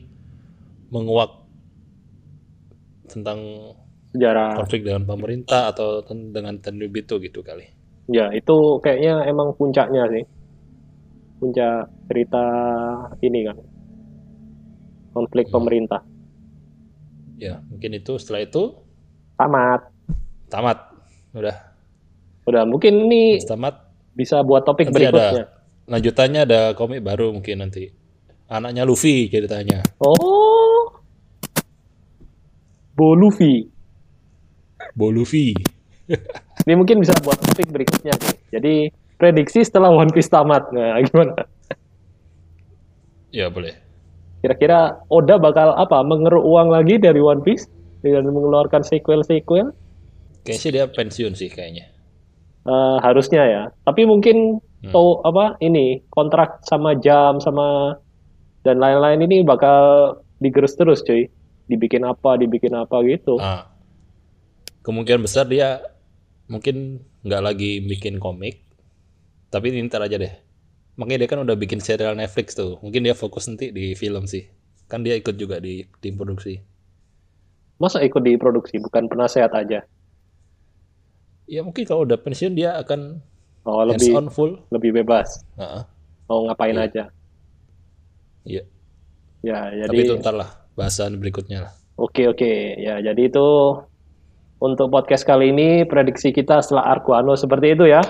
menguak 0.89 1.31
tentang 3.09 3.39
Sejarah, 4.09 4.57
konflik 4.57 4.85
dengan 4.85 5.05
pemerintah 5.05 5.69
atau 5.69 6.01
ten- 6.01 6.33
dengan 6.33 6.57
Tenryubito 6.57 7.21
gitu 7.21 7.45
kali. 7.45 7.65
ya 8.09 8.33
itu 8.33 8.81
kayaknya 8.81 9.29
emang 9.29 9.53
puncaknya 9.53 10.09
sih, 10.09 10.25
puncak 11.37 11.93
cerita 12.09 12.45
ini 13.21 13.45
kan, 13.45 13.57
konflik 15.13 15.53
pemerintah. 15.53 16.01
Ya, 17.37 17.61
mungkin 17.69 17.95
itu 17.95 18.17
setelah 18.17 18.43
itu 18.43 18.75
Tamat. 19.37 19.81
tamat. 20.49 20.79
Udah, 21.37 21.55
Udah, 22.49 22.65
mungkin 22.65 23.07
ini 23.07 23.39
tamat. 23.45 23.93
bisa 24.17 24.41
buat 24.41 24.65
topik 24.65 24.89
Nanti 24.89 24.97
berikutnya. 25.05 25.45
ada 25.45 25.58
lanjutannya 25.89 26.45
ada 26.45 26.61
komik 26.77 27.01
baru 27.01 27.33
mungkin 27.33 27.65
nanti. 27.65 27.89
Anaknya 28.49 28.85
Luffy 28.85 29.29
ceritanya. 29.29 29.85
Oh, 30.01 30.89
Bo 32.97 33.13
Luffy. 33.17 33.69
Bo 34.97 35.13
Luffy. 35.13 35.53
Ini 36.65 36.75
mungkin 36.77 37.01
bisa 37.01 37.17
buat 37.21 37.37
topik 37.41 37.69
berikutnya 37.69 38.17
nih. 38.17 38.37
Jadi 38.53 38.75
prediksi 39.21 39.65
setelah 39.65 39.93
One 39.93 40.11
Piece 40.13 40.33
tamat. 40.33 40.73
Nah, 40.73 40.99
gimana? 41.07 41.47
Ya 43.31 43.53
boleh. 43.53 43.77
Kira-kira 44.41 44.99
Oda 45.13 45.37
bakal 45.37 45.75
apa? 45.77 46.01
Mengeruk 46.03 46.43
uang 46.43 46.73
lagi 46.73 46.97
dari 46.97 47.21
One 47.21 47.45
Piece 47.45 47.69
dengan 48.01 48.31
mengeluarkan 48.33 48.83
sequel-sequel? 48.83 49.75
Kayaknya 50.47 50.71
dia 50.73 50.85
pensiun 50.89 51.33
sih 51.37 51.51
kayaknya. 51.53 51.93
Uh, 52.65 52.99
harusnya 53.05 53.43
ya. 53.45 53.63
Tapi 53.85 54.09
mungkin 54.09 54.59
hmm. 54.85 54.95
apa 55.27 55.59
ini 55.65 56.05
kontrak 56.13 56.63
sama 56.67 56.95
jam 56.99 57.43
sama 57.43 57.99
dan 58.63 58.79
lain-lain 58.79 59.25
ini 59.25 59.43
bakal 59.43 60.19
digerus 60.39 60.77
terus 60.79 61.03
cuy. 61.03 61.31
Dibikin 61.69 62.01
apa, 62.01 62.41
dibikin 62.41 62.73
apa 62.73 63.05
gitu. 63.05 63.37
Ah. 63.37 63.69
Kemungkinan 64.81 65.21
besar 65.21 65.45
dia 65.45 65.85
mungkin 66.49 67.05
nggak 67.29 67.43
lagi 67.45 67.85
bikin 67.85 68.17
komik, 68.17 68.65
tapi 69.49 69.73
ini 69.73 69.85
ntar 69.89 70.05
aja 70.05 70.21
deh 70.21 70.33
makanya 70.99 71.25
dia 71.25 71.29
kan 71.31 71.41
udah 71.47 71.57
bikin 71.57 71.81
serial 71.81 72.19
Netflix 72.19 72.59
tuh 72.59 72.77
mungkin 72.83 73.07
dia 73.07 73.15
fokus 73.15 73.47
nanti 73.47 73.71
di 73.71 73.95
film 73.95 74.27
sih 74.27 74.45
kan 74.91 75.07
dia 75.07 75.15
ikut 75.15 75.39
juga 75.39 75.63
di 75.63 75.87
tim 76.03 76.19
produksi 76.19 76.59
masa 77.79 78.03
ikut 78.03 78.19
di 78.19 78.35
produksi 78.35 78.83
bukan 78.83 79.07
penasehat 79.07 79.55
aja 79.55 79.87
ya 81.47 81.61
mungkin 81.63 81.87
kalau 81.87 82.03
udah 82.03 82.19
pensiun 82.19 82.59
dia 82.59 82.75
akan 82.77 83.23
oh, 83.69 83.85
lebih 83.85 84.17
on 84.17 84.29
full? 84.33 84.57
lebih 84.73 84.97
bebas. 85.03 85.45
Uh 85.61 85.63
-uh. 85.63 85.83
mau 86.29 86.45
ngapain 86.49 86.77
iya. 86.77 86.85
aja. 86.89 87.05
Iya. 88.49 88.63
Ya 89.45 89.59
jadi 89.85 89.93
tapi 89.93 90.03
itu 90.09 90.15
ntar 90.19 90.35
lah 90.35 90.51
bahasan 90.75 91.21
berikutnya 91.21 91.69
lah. 91.69 91.73
Oke 92.01 92.27
oke. 92.27 92.81
Ya 92.81 92.99
jadi 93.05 93.29
itu 93.29 93.49
untuk 94.59 94.91
podcast 94.91 95.23
kali 95.23 95.55
ini 95.55 95.87
prediksi 95.87 96.35
kita 96.35 96.65
setelah 96.65 96.91
Arkuano 96.97 97.37
seperti 97.39 97.77
itu 97.77 97.85
ya. 97.87 98.03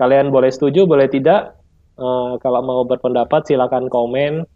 Kalian 0.00 0.32
boleh 0.32 0.48
setuju 0.48 0.88
boleh 0.88 1.10
tidak? 1.10 1.58
Uh, 2.00 2.40
kalau 2.40 2.64
mau 2.64 2.80
berpendapat 2.88 3.44
silakan 3.44 3.92
komen 3.92 4.48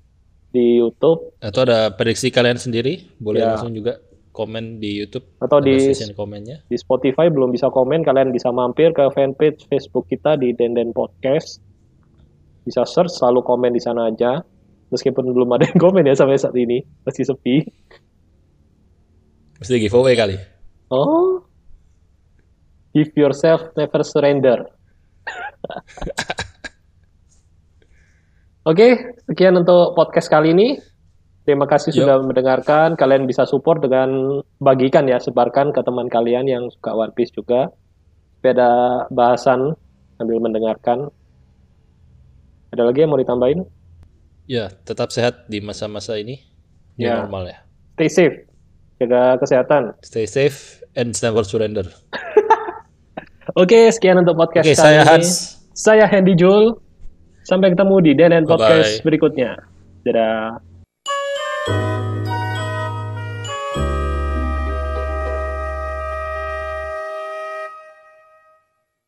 di 0.57 0.80
YouTube. 0.80 1.36
Atau 1.44 1.68
ada 1.68 1.92
prediksi 1.92 2.32
kalian 2.32 2.57
sendiri, 2.57 3.05
boleh 3.20 3.44
ya. 3.44 3.53
langsung 3.53 3.76
juga 3.76 4.01
komen 4.37 4.76
di 4.76 5.01
YouTube 5.01 5.24
atau 5.41 5.64
di 5.64 5.97
komennya. 6.12 6.61
Di 6.68 6.76
Spotify 6.76 7.32
belum 7.32 7.57
bisa 7.57 7.72
komen, 7.72 8.05
kalian 8.05 8.37
bisa 8.37 8.53
mampir 8.53 8.93
ke 8.93 9.09
fanpage 9.16 9.64
Facebook 9.72 10.05
kita 10.12 10.37
di 10.37 10.53
Denden 10.53 10.93
Podcast. 10.93 11.64
Bisa 12.68 12.84
search, 12.84 13.16
selalu 13.16 13.41
komen 13.41 13.72
di 13.72 13.80
sana 13.80 14.12
aja. 14.12 14.45
Meskipun 14.93 15.32
belum 15.32 15.49
ada 15.57 15.64
yang 15.64 15.80
komen 15.80 16.05
ya 16.05 16.12
sampai 16.12 16.37
saat 16.37 16.53
ini, 16.53 16.84
masih 17.09 17.24
sepi. 17.24 17.64
Mesti 19.57 19.80
giveaway 19.80 20.12
kali. 20.12 20.37
Oh. 20.93 21.41
Give 22.93 23.09
yourself, 23.16 23.72
never 23.72 24.05
surrender. 24.05 24.68
Oke, 28.70 29.16
sekian 29.30 29.55
untuk 29.57 29.97
podcast 29.97 30.28
kali 30.28 30.53
ini. 30.53 30.76
Terima 31.47 31.70
kasih 31.70 31.94
Yo. 31.94 32.03
sudah 32.03 32.18
mendengarkan. 32.26 32.99
Kalian 32.99 33.30
bisa 33.30 33.47
support 33.47 33.78
dengan 33.78 34.42
bagikan 34.59 35.07
ya, 35.07 35.22
sebarkan 35.22 35.70
ke 35.70 35.78
teman 35.86 36.11
kalian 36.11 36.51
yang 36.51 36.66
suka 36.74 36.90
One 36.90 37.14
Piece 37.14 37.30
juga. 37.30 37.70
Beda 38.42 39.07
bahasan 39.14 39.78
sambil 40.18 40.42
mendengarkan. 40.42 41.07
Ada 42.74 42.82
lagi 42.82 43.07
yang 43.07 43.14
mau 43.14 43.22
ditambahin? 43.22 43.62
Ya, 44.51 44.74
tetap 44.82 45.14
sehat 45.14 45.47
di 45.47 45.62
masa-masa 45.62 46.18
ini. 46.18 46.42
Ya. 46.99 47.22
normal 47.22 47.47
ya. 47.47 47.59
Stay 47.94 48.11
safe. 48.11 48.36
Jaga 48.99 49.38
kesehatan. 49.38 49.82
Stay 50.03 50.26
safe 50.26 50.82
and 50.99 51.14
never 51.22 51.47
surrender. 51.47 51.86
Oke, 53.62 53.86
sekian 53.94 54.18
untuk 54.18 54.34
podcast 54.34 54.66
Oke, 54.66 54.74
kali 54.74 54.82
saya 54.82 55.01
ini. 55.05 55.09
Hans. 55.14 55.62
Saya 55.76 56.05
Hendy 56.11 56.34
Jul. 56.34 56.74
Sampai 57.47 57.70
ketemu 57.70 58.03
di 58.03 58.11
DNN 58.18 58.44
Podcast 58.51 59.07
berikutnya. 59.07 59.55
Dadah. 60.03 60.66
Bye. 61.67 62.06